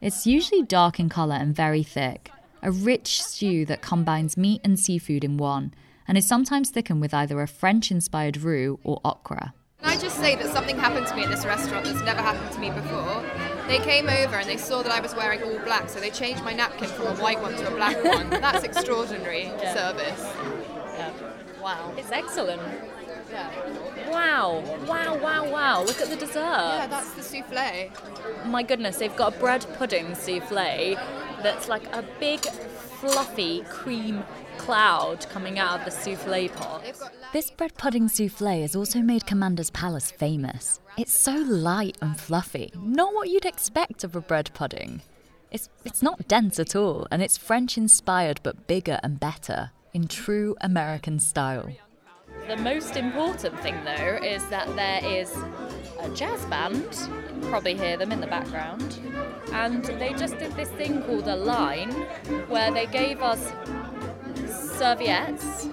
It's 0.00 0.26
usually 0.26 0.62
dark 0.62 0.98
in 0.98 1.08
colour 1.08 1.36
and 1.36 1.54
very 1.54 1.84
thick, 1.84 2.32
a 2.64 2.72
rich 2.72 3.22
stew 3.22 3.64
that 3.66 3.80
combines 3.80 4.36
meat 4.36 4.60
and 4.64 4.76
seafood 4.76 5.22
in 5.22 5.36
one, 5.36 5.72
and 6.08 6.18
is 6.18 6.26
sometimes 6.26 6.70
thickened 6.70 7.00
with 7.00 7.14
either 7.14 7.40
a 7.40 7.46
French 7.46 7.92
inspired 7.92 8.38
roux 8.38 8.80
or 8.82 9.00
okra. 9.04 9.54
Can 9.82 9.90
I 9.90 9.96
just 10.00 10.16
say 10.18 10.36
that 10.36 10.52
something 10.52 10.78
happened 10.78 11.06
to 11.06 11.16
me 11.16 11.24
at 11.24 11.30
this 11.30 11.44
restaurant 11.46 11.84
that's 11.86 12.02
never 12.02 12.20
happened 12.20 12.52
to 12.52 12.58
me 12.60 12.70
before? 12.70 13.24
They 13.66 13.78
came 13.78 14.08
over 14.08 14.36
and 14.36 14.48
they 14.48 14.56
saw 14.56 14.82
that 14.82 14.92
I 14.92 15.00
was 15.00 15.14
wearing 15.14 15.42
all 15.42 15.58
black, 15.60 15.88
so 15.88 16.00
they 16.00 16.10
changed 16.10 16.42
my 16.44 16.52
napkin 16.52 16.88
from 16.88 17.06
a 17.06 17.14
white 17.16 17.40
one 17.40 17.54
to 17.54 17.66
a 17.68 17.74
black 17.74 18.02
one. 18.04 18.28
That's 18.40 18.62
extraordinary 18.64 19.44
Yeah. 19.44 19.74
service. 19.74 20.20
Yeah. 20.96 21.12
Wow. 21.62 21.94
It's 21.96 22.10
excellent. 22.10 22.60
Yeah. 23.30 24.10
Wow. 24.10 24.62
Wow, 24.86 25.16
wow, 25.18 25.48
wow. 25.50 25.82
Look 25.84 26.00
at 26.00 26.08
the 26.10 26.16
dessert. 26.16 26.34
Yeah, 26.42 26.86
that's 26.88 27.12
the 27.12 27.22
souffle. 27.22 27.90
My 28.46 28.62
goodness, 28.64 28.96
they've 28.98 29.14
got 29.14 29.36
a 29.36 29.38
bread 29.38 29.64
pudding 29.78 30.14
souffle 30.16 30.96
that's 31.42 31.68
like 31.68 31.84
a 31.94 32.02
big, 32.18 32.40
fluffy 33.00 33.62
cream 33.62 34.22
cloud 34.58 35.26
coming 35.30 35.58
out 35.58 35.78
of 35.78 35.84
the 35.86 35.90
souffle 35.90 36.48
pot. 36.50 36.84
This 37.32 37.50
bread 37.50 37.74
pudding 37.78 38.08
souffle 38.08 38.60
has 38.60 38.76
also 38.76 39.00
made 39.00 39.26
Commander's 39.26 39.70
Palace 39.70 40.10
famous. 40.10 40.80
It's 40.98 41.14
so 41.14 41.32
light 41.32 41.96
and 42.02 42.20
fluffy, 42.20 42.70
not 42.76 43.14
what 43.14 43.30
you'd 43.30 43.46
expect 43.46 44.04
of 44.04 44.14
a 44.14 44.20
bread 44.20 44.50
pudding. 44.52 45.00
It's, 45.50 45.70
it's 45.84 46.02
not 46.02 46.28
dense 46.28 46.58
at 46.58 46.76
all, 46.76 47.06
and 47.10 47.22
it's 47.22 47.38
French 47.38 47.78
inspired 47.78 48.40
but 48.42 48.66
bigger 48.66 49.00
and 49.02 49.18
better, 49.18 49.70
in 49.94 50.06
true 50.06 50.54
American 50.60 51.20
style. 51.20 51.70
The 52.50 52.56
most 52.56 52.96
important 52.96 53.60
thing, 53.60 53.76
though, 53.84 54.18
is 54.24 54.44
that 54.46 54.74
there 54.74 54.98
is 55.04 55.32
a 56.00 56.08
jazz 56.16 56.44
band. 56.46 56.82
You 56.82 57.22
can 57.28 57.40
probably 57.42 57.76
hear 57.76 57.96
them 57.96 58.10
in 58.10 58.20
the 58.20 58.26
background. 58.26 58.98
And 59.52 59.84
they 59.84 60.14
just 60.14 60.36
did 60.36 60.50
this 60.54 60.68
thing 60.70 61.00
called 61.04 61.28
a 61.28 61.36
line 61.36 61.92
where 62.48 62.72
they 62.72 62.86
gave 62.86 63.22
us 63.22 63.52
serviettes. 64.48 65.68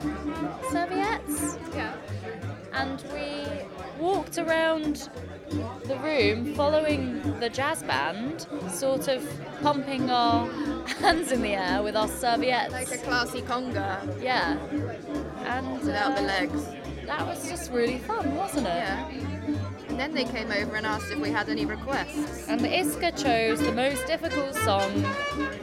Serviettes? 0.72 1.58
Yeah. 1.74 1.96
And 2.74 3.04
we 3.12 3.48
walked 4.00 4.38
around 4.38 5.10
the 5.86 5.98
room 6.04 6.54
following 6.54 7.40
the 7.40 7.50
jazz 7.50 7.82
band, 7.82 8.46
sort 8.70 9.08
of 9.08 9.28
pumping 9.64 10.12
our 10.12 10.48
hands 11.00 11.32
in 11.32 11.42
the 11.42 11.56
air 11.56 11.82
with 11.82 11.96
our 11.96 12.08
serviettes. 12.08 12.72
Like 12.72 12.92
a 12.92 13.00
classy 13.00 13.42
conga. 13.42 14.22
Yeah. 14.22 14.60
And 15.48 15.80
Without 15.82 16.16
the 16.16 16.24
uh, 16.24 16.28
legs. 16.28 16.66
That 17.06 17.26
was 17.26 17.48
just 17.50 17.72
really 17.72 18.00
fun, 18.00 18.36
wasn't 18.36 18.68
it? 18.68 18.70
Yeah. 18.70 19.10
And 19.88 19.98
then 19.98 20.14
they 20.14 20.26
came 20.26 20.52
over 20.52 20.76
and 20.76 20.86
asked 20.86 21.10
if 21.10 21.18
we 21.20 21.30
had 21.30 21.48
any 21.48 21.66
requests. 21.66 22.48
And 22.50 22.60
Iska 22.62 23.22
chose 23.24 23.60
the 23.60 23.72
most 23.72 24.06
difficult 24.06 24.54
song 24.56 25.02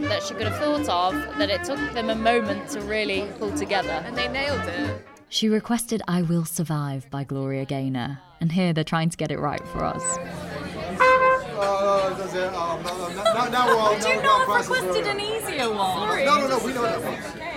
that 0.01 0.23
she 0.23 0.35
could 0.35 0.47
have 0.47 0.57
thought 0.59 0.89
of, 0.89 1.39
that 1.39 1.51
it 1.51 1.63
took 1.65 1.79
them 1.93 2.09
a 2.09 2.15
moment 2.15 2.71
to 2.71 2.81
really 2.81 3.29
pull 3.39 3.53
together. 3.53 4.03
And 4.07 4.17
they 4.17 4.27
nailed 4.29 4.63
it. 4.63 5.07
She 5.29 5.49
requested 5.49 6.01
I 6.09 6.23
Will 6.23 6.45
Survive 6.45 7.11
by 7.11 7.25
Gloria 7.25 7.65
Gaynor, 7.65 8.19
and 8.41 8.51
here 8.51 8.73
they're 8.73 8.85
trying 8.85 9.11
to 9.11 9.17
get 9.17 9.31
it 9.31 9.39
right 9.39 9.67
for 9.69 9.85
us. 9.85 10.03
Oh? 11.01 11.31
Oh, 11.57 12.11
Would 13.95 14.05
you 14.05 14.17
now 14.17 14.23
not 14.23 14.49
we're 14.49 14.57
have 14.57 14.67
process 14.67 14.83
requested 14.83 15.07
earlier. 15.07 15.11
an 15.11 15.21
easier 15.21 15.71
one? 15.71 16.25
No, 16.25 16.39
no, 16.41 16.49
no, 16.49 16.65
we 16.65 16.73
know 16.73 16.83
that 16.83 17.03
one. 17.03 17.54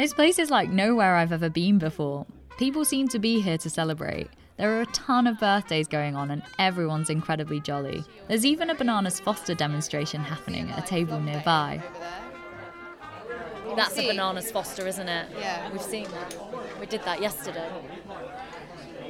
This 0.00 0.14
place 0.14 0.38
is 0.38 0.50
like 0.50 0.70
nowhere 0.70 1.16
I've 1.16 1.30
ever 1.30 1.50
been 1.50 1.76
before. 1.76 2.24
People 2.56 2.86
seem 2.86 3.06
to 3.08 3.18
be 3.18 3.42
here 3.42 3.58
to 3.58 3.68
celebrate. 3.68 4.28
There 4.56 4.74
are 4.74 4.80
a 4.80 4.86
ton 4.86 5.26
of 5.26 5.38
birthdays 5.38 5.88
going 5.88 6.16
on 6.16 6.30
and 6.30 6.42
everyone's 6.58 7.10
incredibly 7.10 7.60
jolly. 7.60 8.02
There's 8.26 8.46
even 8.46 8.70
a 8.70 8.74
Bananas 8.74 9.20
Foster 9.20 9.54
demonstration 9.54 10.22
happening 10.22 10.70
at 10.70 10.78
a 10.78 10.86
table 10.86 11.20
nearby. 11.20 11.82
That's 13.76 13.98
a 13.98 14.06
bananas 14.06 14.50
foster, 14.50 14.86
isn't 14.86 15.08
it? 15.08 15.28
Yeah. 15.38 15.70
We've 15.70 15.82
seen 15.82 16.06
that. 16.10 16.34
We 16.80 16.86
did 16.86 17.02
that 17.04 17.20
yesterday. 17.20 17.68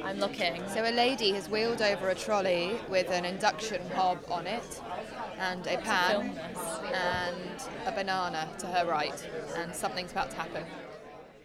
I'm 0.03 0.19
looking. 0.19 0.67
So 0.69 0.83
a 0.83 0.91
lady 0.91 1.31
has 1.33 1.47
wheeled 1.49 1.81
over 1.81 2.09
a 2.09 2.15
trolley 2.15 2.79
with 2.89 3.09
an 3.09 3.23
induction 3.25 3.81
hob 3.91 4.19
on 4.29 4.47
it 4.47 4.81
and 5.37 5.65
a 5.67 5.77
pan 5.77 6.39
and 6.93 7.61
a 7.85 7.91
banana 7.91 8.49
to 8.59 8.67
her 8.67 8.85
right 8.85 9.27
and 9.57 9.75
something's 9.75 10.11
about 10.11 10.31
to 10.31 10.37
happen. 10.37 10.65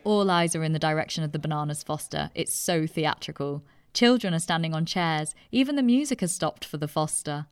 All 0.04 0.30
eyes 0.30 0.54
are 0.54 0.62
in 0.62 0.72
the 0.72 0.78
direction 0.78 1.24
of 1.24 1.32
the 1.32 1.38
Bananas 1.38 1.82
Foster. 1.82 2.30
It's 2.34 2.54
so 2.54 2.86
theatrical. 2.86 3.64
Children 3.92 4.34
are 4.34 4.38
standing 4.38 4.74
on 4.74 4.86
chairs. 4.86 5.34
Even 5.50 5.76
the 5.76 5.82
music 5.82 6.20
has 6.20 6.32
stopped 6.32 6.64
for 6.64 6.76
the 6.76 6.88
Foster. 6.88 7.46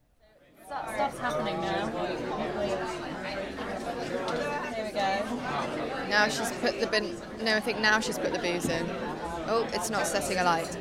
Stuff's 0.66 1.18
happening 1.18 1.60
now. 1.60 1.88
Here 4.74 4.84
we 4.84 4.92
go. 4.92 6.03
Now 6.14 6.28
she's 6.28 6.52
put 6.52 6.78
the 6.78 6.86
bin. 6.86 7.16
No, 7.42 7.56
I 7.56 7.60
think 7.60 7.80
now 7.80 7.98
she's 7.98 8.20
put 8.20 8.32
the 8.32 8.38
booze 8.38 8.68
in. 8.68 8.86
Oh, 9.48 9.68
it's 9.72 9.90
not 9.90 10.06
setting 10.06 10.38
a 10.38 10.44
light. 10.44 10.78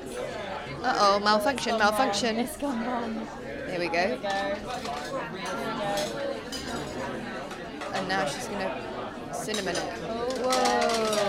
Uh 0.83 0.95
oh, 0.99 1.19
malfunction, 1.19 1.79
malfunction. 1.79 2.37
It's 2.37 2.55
gone 2.55 2.85
wrong. 2.85 3.27
There 3.65 3.79
we 3.79 3.87
go. 3.87 4.19
And 7.95 8.07
now 8.07 8.27
she's 8.27 8.47
gonna 8.47 8.79
cinnamon 9.33 9.75
it. 9.75 9.81
Whoa. 10.43 11.23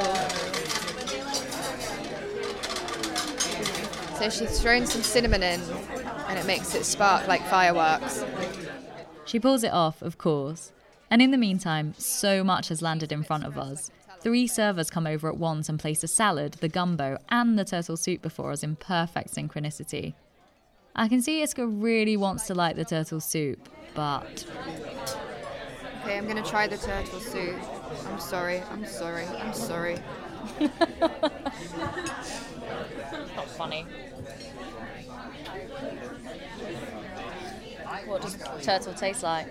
So 4.19 4.29
she's 4.29 4.61
thrown 4.61 4.85
some 4.87 5.03
cinnamon 5.03 5.43
in, 5.43 5.63
and 6.29 6.39
it 6.39 6.45
makes 6.45 6.75
it 6.75 6.85
spark 6.85 7.27
like 7.27 7.43
fireworks. 7.47 8.23
She 9.25 9.41
pulls 9.41 9.65
it 9.65 9.73
off, 9.73 10.03
of 10.03 10.19
course. 10.19 10.74
And 11.11 11.23
in 11.23 11.31
the 11.31 11.39
meantime, 11.39 11.95
so 11.99 12.43
much 12.43 12.69
has 12.69 12.83
landed 12.83 13.13
in 13.13 13.23
front 13.23 13.45
of 13.45 13.59
us. 13.59 13.91
Three 14.21 14.47
servers 14.47 14.91
come 14.91 15.07
over 15.07 15.29
at 15.29 15.37
once 15.37 15.69
and 15.69 15.79
place 15.79 16.03
a 16.03 16.09
salad, 16.09 16.55
the 16.55 16.69
gumbo, 16.69 17.19
and 17.29 17.59
the 17.59 17.65
turtle 17.65 17.97
soup 17.97 18.23
before 18.23 18.53
us 18.53 18.63
in 18.63 18.77
perfect 18.77 19.35
synchronicity. 19.35 20.15
I 20.97 21.09
can 21.09 21.21
see 21.21 21.43
Iska 21.43 21.83
really 21.83 22.17
wants 22.17 22.47
to 22.47 22.55
like 22.55 22.77
the 22.77 22.85
turtle 22.85 23.21
soup, 23.21 23.69
but 23.95 24.47
Okay, 26.05 26.19
I'm 26.19 26.27
gonna 26.29 26.43
try 26.43 26.67
the 26.67 26.77
turtle 26.77 27.19
soup. 27.19 27.57
I'm 28.07 28.21
sorry, 28.21 28.61
I'm 28.71 28.85
sorry, 28.87 29.25
I'm 29.25 29.55
sorry. 29.55 29.97
Not 30.61 30.73
funny. 33.57 33.87
What 38.07 38.23
does 38.23 38.37
turtle 38.63 38.95
taste 38.95 39.23
like? 39.23 39.47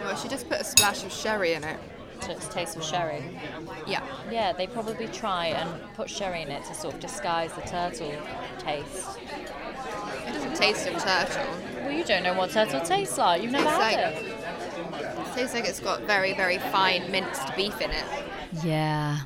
No, 0.00 0.14
she 0.16 0.28
just 0.28 0.48
put 0.48 0.60
a 0.60 0.64
splash 0.64 1.04
of 1.04 1.12
sherry 1.12 1.52
in 1.54 1.64
it. 1.64 1.78
So 2.22 2.30
it's 2.32 2.46
taste 2.48 2.76
of 2.76 2.84
sherry. 2.84 3.24
Yeah. 3.86 4.02
Yeah, 4.30 4.52
they 4.52 4.66
probably 4.68 5.08
try 5.08 5.46
and 5.46 5.68
put 5.94 6.08
sherry 6.08 6.42
in 6.42 6.48
it 6.50 6.64
to 6.66 6.74
sort 6.74 6.94
of 6.94 7.00
disguise 7.00 7.52
the 7.54 7.62
turtle 7.62 8.12
taste. 8.58 9.18
It 9.18 10.32
doesn't 10.32 10.54
taste 10.54 10.86
of 10.86 11.02
turtle. 11.02 11.46
Well, 11.82 11.90
you 11.90 12.04
don't 12.04 12.22
know 12.22 12.34
what 12.34 12.50
turtle 12.50 12.80
tastes 12.80 13.18
like. 13.18 13.42
You've 13.42 13.50
never 13.52 13.64
Tastes 13.64 13.80
had 13.82 14.14
like- 14.14 14.22
it. 14.24 14.28
It 15.28 15.34
tastes 15.34 15.54
like 15.54 15.64
it's 15.68 15.80
got 15.80 16.02
very, 16.02 16.32
very 16.34 16.58
fine 16.58 17.10
minced 17.10 17.56
beef 17.56 17.80
in 17.80 17.90
it. 17.90 18.04
yeah, 18.62 19.20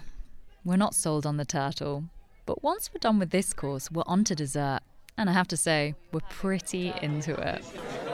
we're 0.65 0.77
not 0.77 0.95
sold 0.95 1.27
on 1.27 1.37
the 1.37 1.45
turtle. 1.45 2.05
But 2.47 2.63
once 2.63 2.91
we're 2.95 2.99
done 3.01 3.19
with 3.19 3.31
this 3.31 3.53
course, 3.53 3.91
we're 3.91 4.05
on 4.07 4.25
to 4.25 4.35
dessert. 4.35 4.81
And 5.19 5.31
I 5.31 5.33
have 5.33 5.49
to 5.49 5.57
say, 5.57 5.95
we're 6.13 6.21
pretty 6.29 6.93
into 7.01 7.35
it. 7.35 7.65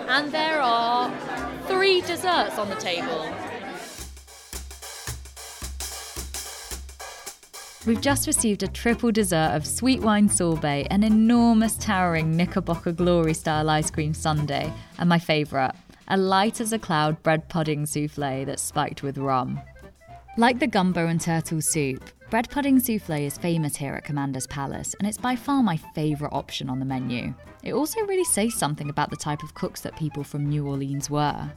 And 0.08 0.30
there 0.30 0.60
are 0.60 1.10
three 1.66 2.00
desserts 2.02 2.58
on 2.58 2.68
the 2.68 2.76
table. 2.76 3.28
We've 7.84 8.00
just 8.00 8.28
received 8.28 8.62
a 8.62 8.68
triple 8.68 9.10
dessert 9.10 9.50
of 9.56 9.66
sweet 9.66 10.00
wine 10.02 10.28
sorbet, 10.28 10.86
an 10.92 11.02
enormous 11.02 11.76
towering 11.76 12.36
Knickerbocker 12.36 12.92
Glory 12.92 13.34
style 13.34 13.68
ice 13.68 13.90
cream 13.90 14.14
sundae, 14.14 14.72
and 14.98 15.08
my 15.08 15.18
favourite, 15.18 15.74
a 16.06 16.16
light 16.16 16.60
as 16.60 16.72
a 16.72 16.78
cloud 16.78 17.20
bread 17.24 17.48
pudding 17.48 17.84
souffle 17.84 18.44
that's 18.44 18.62
spiked 18.62 19.02
with 19.02 19.18
rum. 19.18 19.60
Like 20.38 20.60
the 20.60 20.68
gumbo 20.68 21.08
and 21.08 21.20
turtle 21.20 21.60
soup, 21.60 22.04
bread 22.32 22.48
pudding 22.48 22.80
souffle 22.80 23.26
is 23.26 23.36
famous 23.36 23.76
here 23.76 23.92
at 23.92 24.04
Commander's 24.04 24.46
Palace, 24.46 24.94
and 24.98 25.06
it's 25.06 25.18
by 25.18 25.36
far 25.36 25.62
my 25.62 25.76
favourite 25.94 26.32
option 26.32 26.70
on 26.70 26.78
the 26.78 26.84
menu. 26.86 27.34
It 27.62 27.74
also 27.74 28.00
really 28.06 28.24
says 28.24 28.54
something 28.54 28.88
about 28.88 29.10
the 29.10 29.16
type 29.16 29.42
of 29.42 29.52
cooks 29.52 29.82
that 29.82 29.96
people 29.96 30.24
from 30.24 30.48
New 30.48 30.66
Orleans 30.66 31.10
were. 31.10 31.52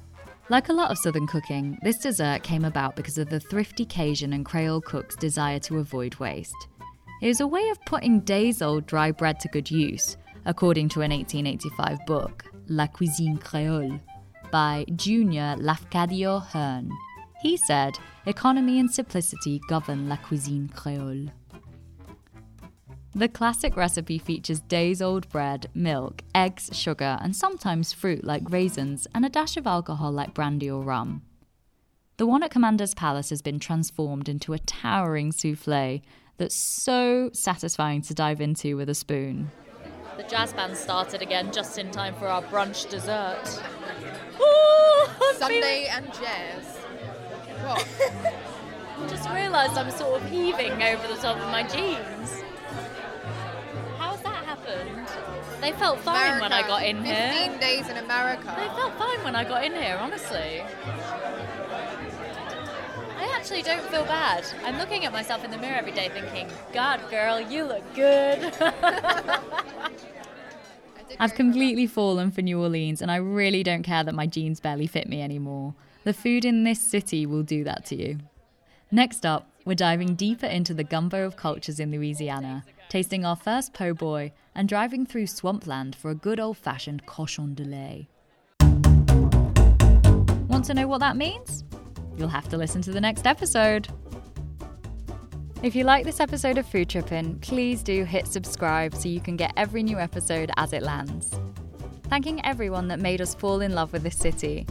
Like 0.49 0.67
a 0.67 0.73
lot 0.73 0.91
of 0.91 0.97
Southern 0.97 1.27
cooking, 1.27 1.79
this 1.81 1.99
dessert 1.99 2.43
came 2.43 2.65
about 2.65 2.97
because 2.97 3.17
of 3.17 3.29
the 3.29 3.39
thrifty 3.39 3.85
Cajun 3.85 4.33
and 4.33 4.43
Creole 4.43 4.81
cooks' 4.81 5.15
desire 5.15 5.59
to 5.59 5.77
avoid 5.77 6.15
waste. 6.15 6.67
It 7.21 7.29
was 7.29 7.39
a 7.39 7.47
way 7.47 7.69
of 7.69 7.85
putting 7.85 8.19
days 8.19 8.61
old 8.61 8.85
dry 8.85 9.11
bread 9.11 9.39
to 9.39 9.47
good 9.47 9.71
use, 9.71 10.17
according 10.43 10.89
to 10.89 11.03
an 11.03 11.11
1885 11.11 12.05
book, 12.05 12.43
La 12.67 12.87
Cuisine 12.87 13.37
Creole, 13.37 13.97
by 14.51 14.83
Junior 14.97 15.55
Lafcadio 15.57 16.45
Hearn. 16.45 16.91
He 17.41 17.57
said, 17.57 17.97
Economy 18.25 18.79
and 18.79 18.89
simplicity 18.89 19.61
govern 19.67 20.09
La 20.09 20.17
Cuisine 20.17 20.69
Creole. 20.69 21.31
The 23.13 23.29
classic 23.29 23.77
recipe 23.77 24.17
features 24.17 24.59
days 24.59 25.01
old 25.01 25.29
bread, 25.29 25.69
milk, 25.73 26.21
eggs, 26.33 26.69
sugar, 26.73 27.17
and 27.21 27.33
sometimes 27.33 27.93
fruit 27.93 28.25
like 28.25 28.49
raisins, 28.49 29.07
and 29.15 29.25
a 29.25 29.29
dash 29.29 29.55
of 29.55 29.65
alcohol 29.65 30.11
like 30.11 30.33
brandy 30.33 30.69
or 30.69 30.81
rum. 30.81 31.21
The 32.17 32.25
one 32.25 32.43
at 32.43 32.51
Commander's 32.51 32.93
Palace 32.93 33.29
has 33.29 33.41
been 33.41 33.59
transformed 33.59 34.27
into 34.27 34.53
a 34.53 34.59
towering 34.59 35.31
souffle 35.31 36.01
that's 36.37 36.55
so 36.55 37.29
satisfying 37.33 38.01
to 38.03 38.13
dive 38.13 38.41
into 38.41 38.75
with 38.75 38.89
a 38.89 38.95
spoon. 38.95 39.51
The 40.17 40.23
jazz 40.23 40.53
band 40.53 40.75
started 40.75 41.21
again 41.21 41.51
just 41.51 41.77
in 41.77 41.91
time 41.91 42.15
for 42.15 42.27
our 42.27 42.41
brunch 42.43 42.89
dessert. 42.89 43.61
Ooh, 44.39 45.07
I'm 45.21 45.35
Sunday 45.35 45.87
and 45.89 46.05
jazz. 46.13 46.84
What? 47.65 49.09
Just 49.09 49.27
realised 49.29 49.77
I'm 49.77 49.89
sort 49.89 50.21
of 50.21 50.29
heaving 50.29 50.83
over 50.83 51.07
the 51.07 51.15
top 51.15 51.37
of 51.37 51.47
my 51.49 51.63
jeans. 51.63 52.43
How's 53.97 54.21
that 54.21 54.45
happened? 54.45 55.07
They 55.61 55.71
felt 55.71 55.99
fine 55.99 56.39
when 56.39 56.53
I 56.53 56.61
got 56.67 56.83
in 56.83 56.97
15 56.97 57.07
here. 57.07 57.59
days 57.59 57.89
in 57.89 57.97
America. 57.97 58.53
They 58.55 58.67
felt 58.67 58.93
fine 58.97 59.23
when 59.23 59.35
I 59.35 59.43
got 59.43 59.63
in 59.63 59.73
here, 59.73 59.97
honestly. 59.99 60.63
I 63.17 63.35
actually 63.35 63.63
don't 63.63 63.81
feel 63.89 64.03
bad. 64.03 64.45
I'm 64.63 64.77
looking 64.77 65.05
at 65.05 65.11
myself 65.11 65.43
in 65.43 65.49
the 65.49 65.57
mirror 65.57 65.75
every 65.75 65.91
day 65.91 66.09
thinking, 66.09 66.47
God, 66.71 67.01
girl, 67.09 67.39
you 67.39 67.63
look 67.63 67.95
good. 67.95 68.53
I've 71.19 71.33
completely 71.33 71.87
fallen 71.87 72.29
for 72.29 72.41
New 72.43 72.61
Orleans, 72.61 73.01
and 73.01 73.09
I 73.09 73.15
really 73.15 73.63
don't 73.63 73.83
care 73.83 74.03
that 74.03 74.13
my 74.13 74.27
jeans 74.27 74.59
barely 74.59 74.85
fit 74.85 75.09
me 75.09 75.21
anymore. 75.21 75.73
The 76.05 76.13
food 76.13 76.45
in 76.45 76.63
this 76.63 76.79
city 76.79 77.25
will 77.25 77.41
do 77.41 77.63
that 77.63 77.83
to 77.87 77.95
you. 77.95 78.19
Next 78.91 79.25
up, 79.25 79.49
we're 79.65 79.73
diving 79.73 80.13
deeper 80.13 80.45
into 80.45 80.75
the 80.75 80.83
gumbo 80.83 81.25
of 81.25 81.35
cultures 81.35 81.79
in 81.79 81.89
Louisiana, 81.89 82.63
tasting 82.89 83.25
our 83.25 83.35
first 83.35 83.73
po' 83.73 83.95
boy, 83.95 84.31
and 84.53 84.69
driving 84.69 85.07
through 85.07 85.25
swampland 85.25 85.95
for 85.95 86.11
a 86.11 86.15
good 86.15 86.39
old 86.39 86.59
fashioned 86.59 87.07
cochon 87.07 87.55
de 87.55 87.63
lait. 87.63 88.07
Want 90.47 90.65
to 90.65 90.75
know 90.75 90.87
what 90.87 90.99
that 90.99 91.17
means? 91.17 91.63
You'll 92.15 92.29
have 92.29 92.49
to 92.49 92.57
listen 92.57 92.83
to 92.83 92.91
the 92.91 93.01
next 93.01 93.25
episode. 93.25 93.87
If 95.63 95.75
you 95.75 95.85
like 95.85 96.05
this 96.05 96.19
episode 96.19 96.59
of 96.59 96.67
Food 96.67 96.87
Trippin', 96.87 97.39
please 97.39 97.81
do 97.81 98.03
hit 98.03 98.27
subscribe 98.27 98.93
so 98.93 99.09
you 99.09 99.21
can 99.21 99.37
get 99.37 99.53
every 99.57 99.81
new 99.81 99.97
episode 99.97 100.51
as 100.57 100.71
it 100.71 100.83
lands. 100.83 101.33
Thanking 102.03 102.45
everyone 102.45 102.89
that 102.89 102.99
made 102.99 103.21
us 103.21 103.33
fall 103.33 103.61
in 103.61 103.73
love 103.73 103.91
with 103.91 104.03
this 104.03 104.17
city. 104.17 104.67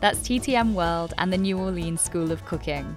That's 0.00 0.20
TTM 0.20 0.74
World 0.74 1.14
and 1.18 1.32
the 1.32 1.38
New 1.38 1.58
Orleans 1.58 2.00
School 2.00 2.30
of 2.30 2.44
Cooking. 2.44 2.96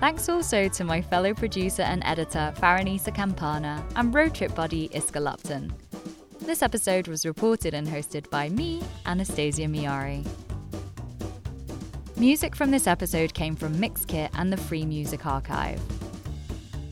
Thanks 0.00 0.28
also 0.28 0.68
to 0.68 0.84
my 0.84 1.00
fellow 1.00 1.32
producer 1.32 1.82
and 1.82 2.02
editor, 2.04 2.52
Faranisa 2.56 3.14
Campana, 3.14 3.84
and 3.94 4.12
road 4.12 4.34
trip 4.34 4.52
buddy, 4.54 4.88
Iska 4.88 5.22
Lupton. 5.22 5.72
This 6.40 6.60
episode 6.60 7.06
was 7.06 7.24
reported 7.24 7.72
and 7.72 7.86
hosted 7.86 8.28
by 8.28 8.48
me, 8.48 8.82
Anastasia 9.06 9.66
Miari. 9.66 10.26
Music 12.16 12.56
from 12.56 12.72
this 12.72 12.88
episode 12.88 13.32
came 13.34 13.54
from 13.54 13.76
Mixkit 13.76 14.30
and 14.34 14.52
the 14.52 14.56
Free 14.56 14.84
Music 14.84 15.24
Archive. 15.24 15.80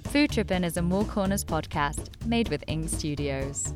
Food 0.05 0.31
Trippin' 0.31 0.63
is 0.63 0.77
a 0.77 0.83
More 0.83 1.05
Corners 1.05 1.45
podcast 1.45 2.09
made 2.27 2.49
with 2.49 2.63
Ing 2.69 2.87
Studios. 2.87 3.75